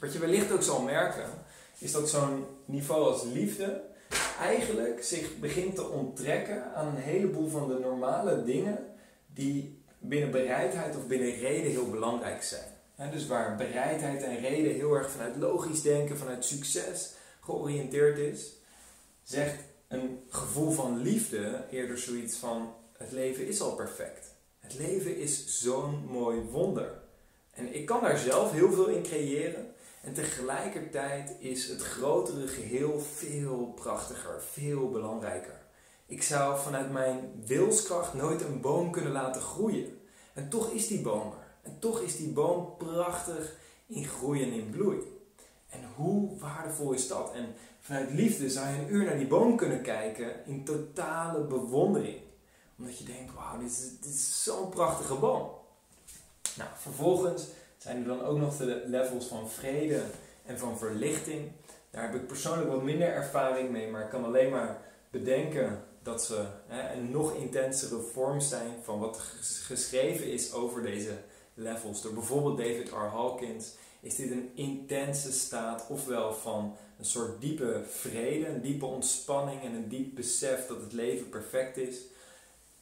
Wat 0.00 0.12
je 0.12 0.18
wellicht 0.18 0.52
ook 0.52 0.62
zal 0.62 0.82
merken, 0.82 1.30
is 1.78 1.92
dat 1.92 2.08
zo'n 2.08 2.46
niveau 2.64 3.04
als 3.12 3.22
liefde 3.22 3.82
eigenlijk 4.40 5.02
zich 5.04 5.38
begint 5.38 5.74
te 5.74 5.88
onttrekken 5.88 6.74
aan 6.74 6.86
een 6.86 7.02
heleboel 7.02 7.48
van 7.48 7.68
de 7.68 7.78
normale 7.78 8.44
dingen 8.44 8.78
die 9.26 9.82
binnen 9.98 10.30
bereidheid 10.30 10.96
of 10.96 11.06
binnen 11.06 11.34
reden 11.34 11.70
heel 11.70 11.90
belangrijk 11.90 12.42
zijn. 12.42 12.73
Dus 12.96 13.26
waar 13.26 13.56
bereidheid 13.56 14.22
en 14.22 14.40
reden 14.40 14.74
heel 14.74 14.94
erg 14.94 15.10
vanuit 15.10 15.36
logisch 15.36 15.82
denken, 15.82 16.18
vanuit 16.18 16.44
succes 16.44 17.12
georiënteerd 17.40 18.18
is, 18.18 18.52
zegt 19.22 19.62
een 19.88 20.24
gevoel 20.28 20.70
van 20.70 20.98
liefde 20.98 21.64
eerder 21.70 21.98
zoiets 21.98 22.36
van 22.36 22.74
het 22.96 23.12
leven 23.12 23.46
is 23.46 23.60
al 23.60 23.74
perfect. 23.74 24.34
Het 24.58 24.74
leven 24.78 25.16
is 25.16 25.60
zo'n 25.60 26.04
mooi 26.10 26.40
wonder. 26.40 27.02
En 27.50 27.74
ik 27.74 27.86
kan 27.86 28.00
daar 28.00 28.18
zelf 28.18 28.52
heel 28.52 28.72
veel 28.72 28.86
in 28.86 29.02
creëren. 29.02 29.74
En 30.02 30.12
tegelijkertijd 30.12 31.32
is 31.38 31.68
het 31.68 31.82
grotere 31.82 32.46
geheel 32.46 33.00
veel 33.00 33.72
prachtiger, 33.74 34.42
veel 34.52 34.90
belangrijker. 34.90 35.62
Ik 36.06 36.22
zou 36.22 36.60
vanuit 36.60 36.92
mijn 36.92 37.42
wilskracht 37.46 38.14
nooit 38.14 38.40
een 38.42 38.60
boom 38.60 38.90
kunnen 38.90 39.12
laten 39.12 39.42
groeien. 39.42 40.00
En 40.34 40.48
toch 40.48 40.70
is 40.70 40.86
die 40.86 41.00
boom 41.00 41.32
er. 41.32 41.43
En 41.64 41.78
toch 41.78 42.00
is 42.00 42.16
die 42.16 42.32
boom 42.32 42.76
prachtig 42.78 43.56
in 43.86 44.04
groei 44.04 44.42
en 44.42 44.52
in 44.52 44.70
bloei. 44.70 44.98
En 45.70 45.80
hoe 45.96 46.38
waardevol 46.38 46.92
is 46.92 47.08
dat? 47.08 47.32
En 47.34 47.54
vanuit 47.80 48.10
liefde 48.10 48.50
zou 48.50 48.68
je 48.68 48.78
een 48.78 48.94
uur 48.94 49.04
naar 49.04 49.16
die 49.16 49.26
boom 49.26 49.56
kunnen 49.56 49.82
kijken 49.82 50.46
in 50.46 50.64
totale 50.64 51.40
bewondering. 51.40 52.18
Omdat 52.78 52.98
je 52.98 53.04
denkt, 53.04 53.34
wauw, 53.34 53.58
dit 53.58 53.90
is, 54.04 54.42
zo'n 54.42 54.68
prachtige 54.68 55.14
boom. 55.14 55.50
Nou, 56.56 56.70
vervolgens 56.76 57.46
zijn 57.78 57.96
er 57.96 58.04
dan 58.04 58.22
ook 58.22 58.38
nog 58.38 58.56
de 58.56 58.82
levels 58.86 59.26
van 59.26 59.50
vrede 59.50 60.02
en 60.44 60.58
van 60.58 60.78
verlichting. 60.78 61.50
Daar 61.90 62.02
heb 62.02 62.14
ik 62.14 62.26
persoonlijk 62.26 62.70
wat 62.70 62.82
minder 62.82 63.08
ervaring 63.08 63.70
mee, 63.70 63.90
maar 63.90 64.02
ik 64.02 64.10
kan 64.10 64.24
alleen 64.24 64.50
maar 64.50 64.80
bedenken 65.10 65.84
dat 66.02 66.24
ze 66.24 66.46
hè, 66.66 66.94
een 66.94 67.10
nog 67.10 67.34
intensere 67.34 68.00
vorm 68.00 68.40
zijn 68.40 68.72
van 68.82 68.98
wat 68.98 69.18
geschreven 69.66 70.32
is 70.32 70.52
over 70.52 70.82
deze 70.82 71.12
levels. 71.54 72.02
Door 72.02 72.12
bijvoorbeeld 72.12 72.56
David 72.56 72.88
R. 72.88 72.94
Hawkins 72.94 73.72
is 74.00 74.16
dit 74.16 74.30
een 74.30 74.50
intense 74.54 75.32
staat, 75.32 75.86
ofwel 75.88 76.34
van 76.34 76.76
een 76.98 77.04
soort 77.04 77.40
diepe 77.40 77.82
vrede, 77.88 78.46
een 78.46 78.60
diepe 78.60 78.86
ontspanning 78.86 79.62
en 79.62 79.74
een 79.74 79.88
diep 79.88 80.14
besef 80.14 80.66
dat 80.66 80.80
het 80.80 80.92
leven 80.92 81.28
perfect 81.28 81.76
is 81.76 81.96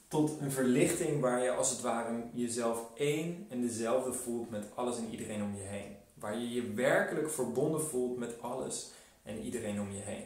tot 0.08 0.40
een 0.40 0.50
verlichting 0.52 1.20
waar 1.20 1.42
je 1.42 1.50
als 1.50 1.70
het 1.70 1.80
ware 1.80 2.22
jezelf 2.32 2.78
één 2.94 3.46
en 3.48 3.60
dezelfde 3.60 4.12
voelt 4.12 4.50
met 4.50 4.64
alles 4.74 4.96
en 4.96 5.08
iedereen 5.10 5.42
om 5.42 5.54
je 5.56 5.62
heen. 5.62 5.96
Waar 6.14 6.38
je 6.38 6.50
je 6.50 6.72
werkelijk 6.72 7.30
verbonden 7.30 7.82
voelt 7.82 8.18
met 8.18 8.40
alles 8.40 8.90
en 9.22 9.38
iedereen 9.38 9.80
om 9.80 9.92
je 9.92 10.00
heen. 10.00 10.24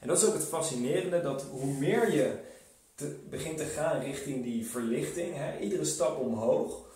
En 0.00 0.08
dat 0.08 0.22
is 0.22 0.28
ook 0.28 0.34
het 0.34 0.44
fascinerende, 0.44 1.20
dat 1.20 1.42
hoe 1.42 1.72
meer 1.72 2.12
je 2.14 2.38
begint 3.30 3.56
te 3.56 3.64
gaan 3.64 4.00
richting 4.00 4.42
die 4.42 4.66
verlichting, 4.66 5.36
hè, 5.36 5.58
iedere 5.58 5.84
stap 5.84 6.18
omhoog, 6.18 6.90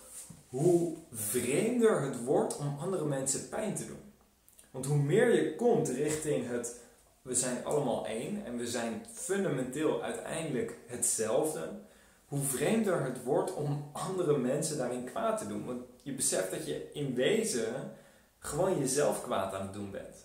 hoe 0.49 0.97
vreemder 1.13 2.03
het 2.03 2.25
wordt 2.25 2.57
om 2.57 2.77
andere 2.81 3.05
mensen 3.05 3.49
pijn 3.49 3.75
te 3.75 3.87
doen. 3.87 4.13
Want 4.71 4.87
hoe 4.87 4.99
meer 4.99 5.35
je 5.35 5.55
komt 5.55 5.89
richting 5.89 6.49
het 6.49 6.85
we 7.27 7.35
zijn 7.35 7.65
allemaal 7.65 8.07
één 8.07 8.45
en 8.45 8.57
we 8.57 8.67
zijn 8.67 9.07
fundamenteel 9.13 10.03
uiteindelijk 10.03 10.79
hetzelfde, 10.87 11.69
hoe 12.27 12.43
vreemder 12.43 13.05
het 13.05 13.23
wordt 13.23 13.55
om 13.55 13.91
andere 13.93 14.39
mensen 14.39 14.79
daarin 14.79 15.05
kwaad 15.05 15.39
te 15.39 15.47
doen. 15.47 15.65
Want 15.65 15.83
je 16.03 16.13
beseft 16.13 16.51
dat 16.51 16.67
je 16.67 16.91
in 16.93 17.15
wezen 17.15 17.93
gewoon 18.39 18.79
jezelf 18.79 19.23
kwaad 19.23 19.55
aan 19.55 19.63
het 19.63 19.73
doen 19.73 19.91
bent. 19.91 20.17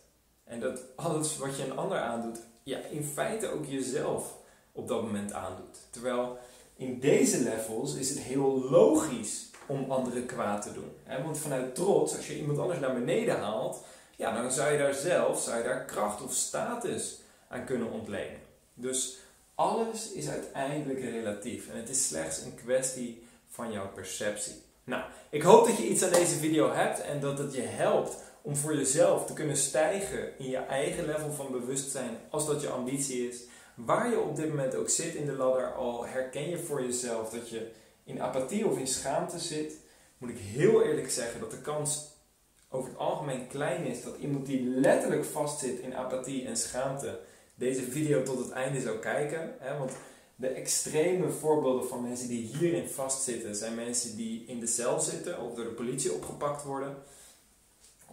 En 0.43 0.59
dat 0.59 0.81
alles 0.95 1.37
wat 1.37 1.57
je 1.57 1.63
een 1.63 1.77
ander 1.77 1.97
aandoet, 1.97 2.39
ja, 2.63 2.77
in 2.77 3.03
feite 3.03 3.49
ook 3.49 3.65
jezelf 3.65 4.37
op 4.71 4.87
dat 4.87 5.01
moment 5.01 5.33
aandoet. 5.33 5.77
Terwijl 5.89 6.37
in 6.75 6.99
deze 6.99 7.43
levels 7.43 7.95
is 7.95 8.09
het 8.09 8.19
heel 8.19 8.69
logisch 8.69 9.49
om 9.71 9.91
anderen 9.91 10.25
kwaad 10.25 10.61
te 10.61 10.73
doen. 10.73 10.91
Want 11.23 11.37
vanuit 11.37 11.75
trots, 11.75 12.15
als 12.15 12.27
je 12.27 12.37
iemand 12.37 12.59
anders 12.59 12.79
naar 12.79 12.93
beneden 12.93 13.39
haalt, 13.39 13.83
ja, 14.15 14.41
dan 14.41 14.51
zou 14.51 14.71
je 14.71 14.77
daar 14.77 14.93
zelf 14.93 15.41
zou 15.41 15.57
je 15.57 15.63
daar 15.63 15.85
kracht 15.85 16.21
of 16.21 16.33
status 16.33 17.19
aan 17.47 17.65
kunnen 17.65 17.91
ontlenen. 17.91 18.39
Dus 18.73 19.17
alles 19.55 20.11
is 20.11 20.29
uiteindelijk 20.29 20.99
relatief 20.99 21.69
en 21.69 21.77
het 21.77 21.89
is 21.89 22.07
slechts 22.07 22.41
een 22.41 22.55
kwestie 22.55 23.23
van 23.49 23.71
jouw 23.71 23.89
perceptie. 23.93 24.61
Nou, 24.83 25.03
ik 25.29 25.41
hoop 25.41 25.65
dat 25.65 25.77
je 25.77 25.87
iets 25.87 26.03
aan 26.03 26.13
deze 26.13 26.35
video 26.35 26.71
hebt 26.73 27.01
en 27.01 27.19
dat 27.19 27.37
het 27.37 27.53
je 27.53 27.61
helpt 27.61 28.15
om 28.41 28.55
voor 28.55 28.75
jezelf 28.75 29.25
te 29.25 29.33
kunnen 29.33 29.57
stijgen 29.57 30.39
in 30.39 30.49
je 30.49 30.57
eigen 30.57 31.05
level 31.05 31.31
van 31.31 31.51
bewustzijn 31.51 32.17
als 32.29 32.45
dat 32.45 32.61
je 32.61 32.69
ambitie 32.69 33.27
is. 33.29 33.43
Waar 33.75 34.09
je 34.09 34.19
op 34.19 34.35
dit 34.35 34.49
moment 34.49 34.75
ook 34.75 34.89
zit 34.89 35.13
in 35.13 35.25
de 35.25 35.33
ladder, 35.33 35.73
al 35.73 36.05
herken 36.05 36.49
je 36.49 36.57
voor 36.57 36.81
jezelf 36.81 37.29
dat 37.29 37.49
je 37.49 37.71
in 38.03 38.21
apathie 38.21 38.67
of 38.67 38.77
in 38.77 38.87
schaamte 38.87 39.39
zit, 39.39 39.73
moet 40.17 40.29
ik 40.29 40.37
heel 40.37 40.83
eerlijk 40.83 41.11
zeggen 41.11 41.39
dat 41.39 41.51
de 41.51 41.61
kans 41.61 42.09
over 42.69 42.89
het 42.89 42.99
algemeen 42.99 43.47
klein 43.47 43.85
is 43.85 44.03
dat 44.03 44.17
iemand 44.17 44.45
die 44.45 44.63
letterlijk 44.63 45.25
vastzit 45.25 45.79
in 45.79 45.95
apathie 45.95 46.45
en 46.45 46.57
schaamte 46.57 47.19
deze 47.55 47.83
video 47.83 48.23
tot 48.23 48.39
het 48.39 48.49
einde 48.49 48.81
zou 48.81 48.97
kijken. 48.97 49.55
Hè? 49.59 49.77
Want 49.77 49.91
de 50.35 50.47
extreme 50.47 51.29
voorbeelden 51.29 51.87
van 51.87 52.01
mensen 52.01 52.27
die 52.27 52.55
hierin 52.57 52.87
vastzitten 52.87 53.55
zijn 53.55 53.75
mensen 53.75 54.15
die 54.15 54.45
in 54.47 54.59
de 54.59 54.67
cel 54.67 54.99
zitten 54.99 55.41
of 55.41 55.55
door 55.55 55.65
de 55.65 55.71
politie 55.71 56.13
opgepakt 56.13 56.63
worden. 56.63 56.95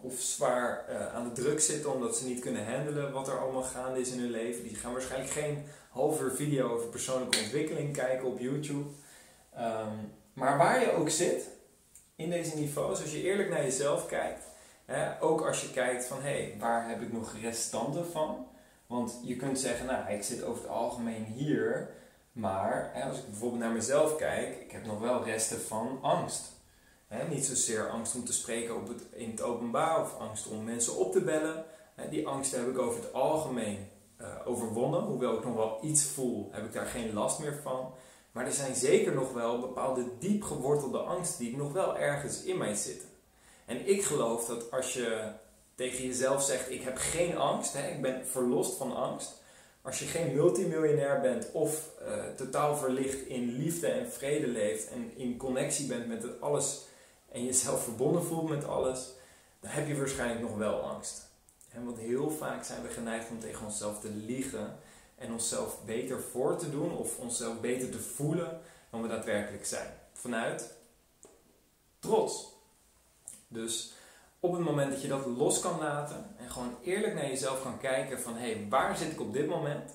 Of 0.00 0.20
zwaar 0.20 0.86
uh, 0.90 1.14
aan 1.14 1.24
de 1.24 1.42
druk 1.42 1.60
zitten 1.60 1.94
omdat 1.94 2.16
ze 2.16 2.26
niet 2.26 2.40
kunnen 2.40 2.74
handelen 2.74 3.12
wat 3.12 3.28
er 3.28 3.38
allemaal 3.38 3.62
gaande 3.62 4.00
is 4.00 4.10
in 4.10 4.18
hun 4.18 4.30
leven. 4.30 4.62
Die 4.62 4.76
gaan 4.76 4.92
waarschijnlijk 4.92 5.32
geen 5.32 5.64
halve 5.90 6.30
video 6.30 6.68
over 6.68 6.88
persoonlijke 6.88 7.38
ontwikkeling 7.38 7.92
kijken 7.92 8.26
op 8.26 8.38
YouTube. 8.38 8.88
Um, 9.58 10.12
maar 10.32 10.58
waar 10.58 10.80
je 10.80 10.92
ook 10.92 11.10
zit 11.10 11.48
in 12.16 12.30
deze 12.30 12.56
niveaus, 12.56 13.00
als 13.00 13.12
je 13.12 13.22
eerlijk 13.22 13.48
naar 13.48 13.62
jezelf 13.62 14.06
kijkt, 14.06 14.44
hè, 14.84 15.22
ook 15.22 15.46
als 15.46 15.60
je 15.60 15.70
kijkt 15.70 16.04
van 16.04 16.22
hé, 16.22 16.42
hey, 16.42 16.56
waar 16.58 16.88
heb 16.88 17.02
ik 17.02 17.12
nog 17.12 17.34
restanten 17.42 18.06
van? 18.06 18.46
Want 18.86 19.20
je 19.24 19.36
kunt 19.36 19.58
zeggen, 19.58 19.86
nou, 19.86 20.12
ik 20.12 20.22
zit 20.22 20.42
over 20.42 20.62
het 20.62 20.70
algemeen 20.70 21.24
hier, 21.24 21.90
maar 22.32 22.90
hè, 22.92 23.02
als 23.04 23.18
ik 23.18 23.26
bijvoorbeeld 23.26 23.60
naar 23.62 23.72
mezelf 23.72 24.16
kijk, 24.16 24.60
ik 24.60 24.70
heb 24.70 24.86
nog 24.86 25.00
wel 25.00 25.24
resten 25.24 25.60
van 25.60 25.98
angst. 26.02 26.52
Hè, 27.06 27.28
niet 27.28 27.44
zozeer 27.44 27.88
angst 27.88 28.14
om 28.14 28.24
te 28.24 28.32
spreken 28.32 28.76
op 28.76 28.88
het, 28.88 29.02
in 29.12 29.30
het 29.30 29.42
openbaar 29.42 30.00
of 30.00 30.18
angst 30.18 30.46
om 30.46 30.64
mensen 30.64 30.96
op 30.96 31.12
te 31.12 31.20
bellen. 31.20 31.64
Die 32.10 32.28
angst 32.28 32.52
heb 32.52 32.68
ik 32.68 32.78
over 32.78 33.02
het 33.02 33.12
algemeen 33.12 33.88
uh, 34.20 34.26
overwonnen. 34.44 35.00
Hoewel 35.00 35.38
ik 35.38 35.44
nog 35.44 35.54
wel 35.54 35.78
iets 35.82 36.04
voel, 36.04 36.48
heb 36.52 36.64
ik 36.64 36.72
daar 36.72 36.86
geen 36.86 37.14
last 37.14 37.38
meer 37.38 37.58
van. 37.62 37.92
Maar 38.32 38.46
er 38.46 38.52
zijn 38.52 38.74
zeker 38.74 39.14
nog 39.14 39.32
wel 39.32 39.60
bepaalde 39.60 40.04
diep 40.18 40.42
gewortelde 40.42 40.98
angsten 40.98 41.44
die 41.44 41.56
nog 41.56 41.72
wel 41.72 41.96
ergens 41.96 42.42
in 42.42 42.58
mij 42.58 42.74
zitten. 42.74 43.08
En 43.64 43.88
ik 43.88 44.04
geloof 44.04 44.46
dat 44.46 44.70
als 44.70 44.92
je 44.92 45.32
tegen 45.74 46.04
jezelf 46.04 46.42
zegt: 46.42 46.70
Ik 46.70 46.82
heb 46.82 46.96
geen 46.96 47.36
angst, 47.36 47.72
hè, 47.72 47.88
ik 47.88 48.02
ben 48.02 48.26
verlost 48.26 48.76
van 48.76 48.96
angst. 48.96 49.42
Als 49.82 49.98
je 49.98 50.04
geen 50.04 50.34
multimiljonair 50.34 51.20
bent 51.20 51.52
of 51.52 51.90
uh, 52.02 52.24
totaal 52.36 52.76
verlicht 52.76 53.26
in 53.26 53.52
liefde 53.52 53.86
en 53.86 54.12
vrede 54.12 54.46
leeft 54.46 54.90
en 54.90 55.16
in 55.16 55.36
connectie 55.36 55.86
bent 55.86 56.06
met 56.06 56.22
het 56.22 56.40
alles 56.40 56.86
en 57.32 57.44
jezelf 57.44 57.84
verbonden 57.84 58.24
voelt 58.24 58.48
met 58.48 58.64
alles, 58.64 59.12
dan 59.60 59.70
heb 59.70 59.88
je 59.88 59.96
waarschijnlijk 59.96 60.40
nog 60.40 60.56
wel 60.56 60.80
angst. 60.80 61.26
En 61.72 61.84
want 61.84 61.98
heel 61.98 62.30
vaak 62.30 62.64
zijn 62.64 62.82
we 62.82 62.88
geneigd 62.88 63.30
om 63.30 63.40
tegen 63.40 63.64
onszelf 63.66 64.00
te 64.00 64.10
liegen 64.10 64.78
en 65.18 65.32
onszelf 65.32 65.84
beter 65.84 66.20
voor 66.20 66.56
te 66.56 66.70
doen 66.70 66.96
of 66.96 67.18
onszelf 67.18 67.60
beter 67.60 67.90
te 67.90 67.98
voelen 67.98 68.60
dan 68.90 69.02
we 69.02 69.08
daadwerkelijk 69.08 69.66
zijn. 69.66 69.92
Vanuit 70.12 70.74
trots. 71.98 72.56
Dus 73.48 73.92
op 74.40 74.52
het 74.52 74.62
moment 74.62 74.90
dat 74.90 75.02
je 75.02 75.08
dat 75.08 75.26
los 75.26 75.60
kan 75.60 75.78
laten 75.78 76.34
en 76.38 76.50
gewoon 76.50 76.76
eerlijk 76.82 77.14
naar 77.14 77.28
jezelf 77.28 77.62
kan 77.62 77.78
kijken 77.78 78.20
van 78.20 78.36
hé, 78.36 78.52
hey, 78.52 78.66
waar 78.68 78.96
zit 78.96 79.12
ik 79.12 79.20
op 79.20 79.32
dit 79.32 79.46
moment 79.46 79.90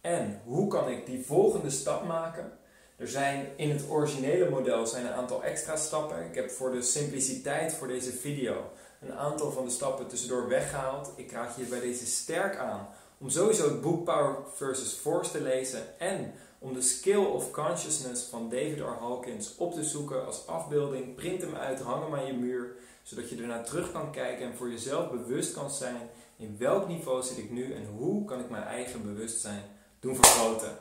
en 0.00 0.40
hoe 0.44 0.68
kan 0.68 0.88
ik 0.88 1.06
die 1.06 1.26
volgende 1.26 1.70
stap 1.70 2.06
maken? 2.06 2.58
Er 2.96 3.08
zijn 3.08 3.46
in 3.56 3.70
het 3.70 3.88
originele 3.88 4.50
model 4.50 4.86
zijn 4.86 5.06
een 5.06 5.12
aantal 5.12 5.44
extra 5.44 5.76
stappen. 5.76 6.24
Ik 6.24 6.34
heb 6.34 6.50
voor 6.50 6.72
de 6.72 6.82
simpliciteit 6.82 7.72
voor 7.72 7.88
deze 7.88 8.12
video 8.12 8.70
een 9.00 9.12
aantal 9.12 9.50
van 9.50 9.64
de 9.64 9.70
stappen 9.70 10.06
tussendoor 10.06 10.48
weggehaald. 10.48 11.12
Ik 11.16 11.32
raad 11.32 11.56
je 11.56 11.64
bij 11.64 11.80
deze 11.80 12.06
sterk 12.06 12.56
aan 12.56 12.88
om 13.18 13.30
sowieso 13.30 13.64
het 13.64 13.80
boek 13.80 14.04
Power 14.04 14.36
vs. 14.54 14.92
Force 14.92 15.30
te 15.30 15.40
lezen 15.40 16.00
en 16.00 16.34
om 16.58 16.74
de 16.74 16.82
Skill 16.82 17.24
of 17.24 17.50
Consciousness 17.50 18.24
van 18.24 18.48
David 18.48 18.78
R. 18.78 19.00
Hawkins 19.00 19.56
op 19.56 19.74
te 19.74 19.84
zoeken 19.84 20.26
als 20.26 20.46
afbeelding. 20.46 21.14
Print 21.14 21.40
hem 21.40 21.54
uit, 21.54 21.80
hang 21.80 22.04
hem 22.04 22.14
aan 22.14 22.26
je 22.26 22.32
muur, 22.32 22.76
zodat 23.02 23.30
je 23.30 23.36
ernaar 23.36 23.64
terug 23.64 23.92
kan 23.92 24.12
kijken 24.12 24.46
en 24.46 24.56
voor 24.56 24.70
jezelf 24.70 25.10
bewust 25.10 25.52
kan 25.52 25.70
zijn 25.70 26.10
in 26.38 26.56
welk 26.58 26.88
niveau 26.88 27.22
zit 27.22 27.38
ik 27.38 27.50
nu 27.50 27.74
en 27.74 27.86
hoe 27.86 28.24
kan 28.24 28.40
ik 28.40 28.50
mijn 28.50 28.62
eigen 28.62 29.02
bewustzijn 29.02 29.62
doen 30.00 30.16
vergroten. 30.16 30.78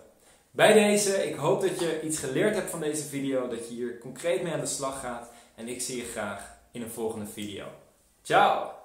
Bij 0.51 0.73
deze, 0.73 1.27
ik 1.29 1.35
hoop 1.35 1.61
dat 1.61 1.79
je 1.79 2.01
iets 2.01 2.19
geleerd 2.19 2.55
hebt 2.55 2.69
van 2.69 2.79
deze 2.79 3.03
video, 3.03 3.47
dat 3.47 3.67
je 3.67 3.73
hier 3.73 3.97
concreet 3.97 4.43
mee 4.43 4.53
aan 4.53 4.59
de 4.59 4.65
slag 4.65 4.99
gaat 4.99 5.31
en 5.55 5.67
ik 5.67 5.81
zie 5.81 5.97
je 5.97 6.03
graag 6.03 6.57
in 6.71 6.81
een 6.81 6.91
volgende 6.91 7.25
video. 7.25 7.65
Ciao! 8.21 8.76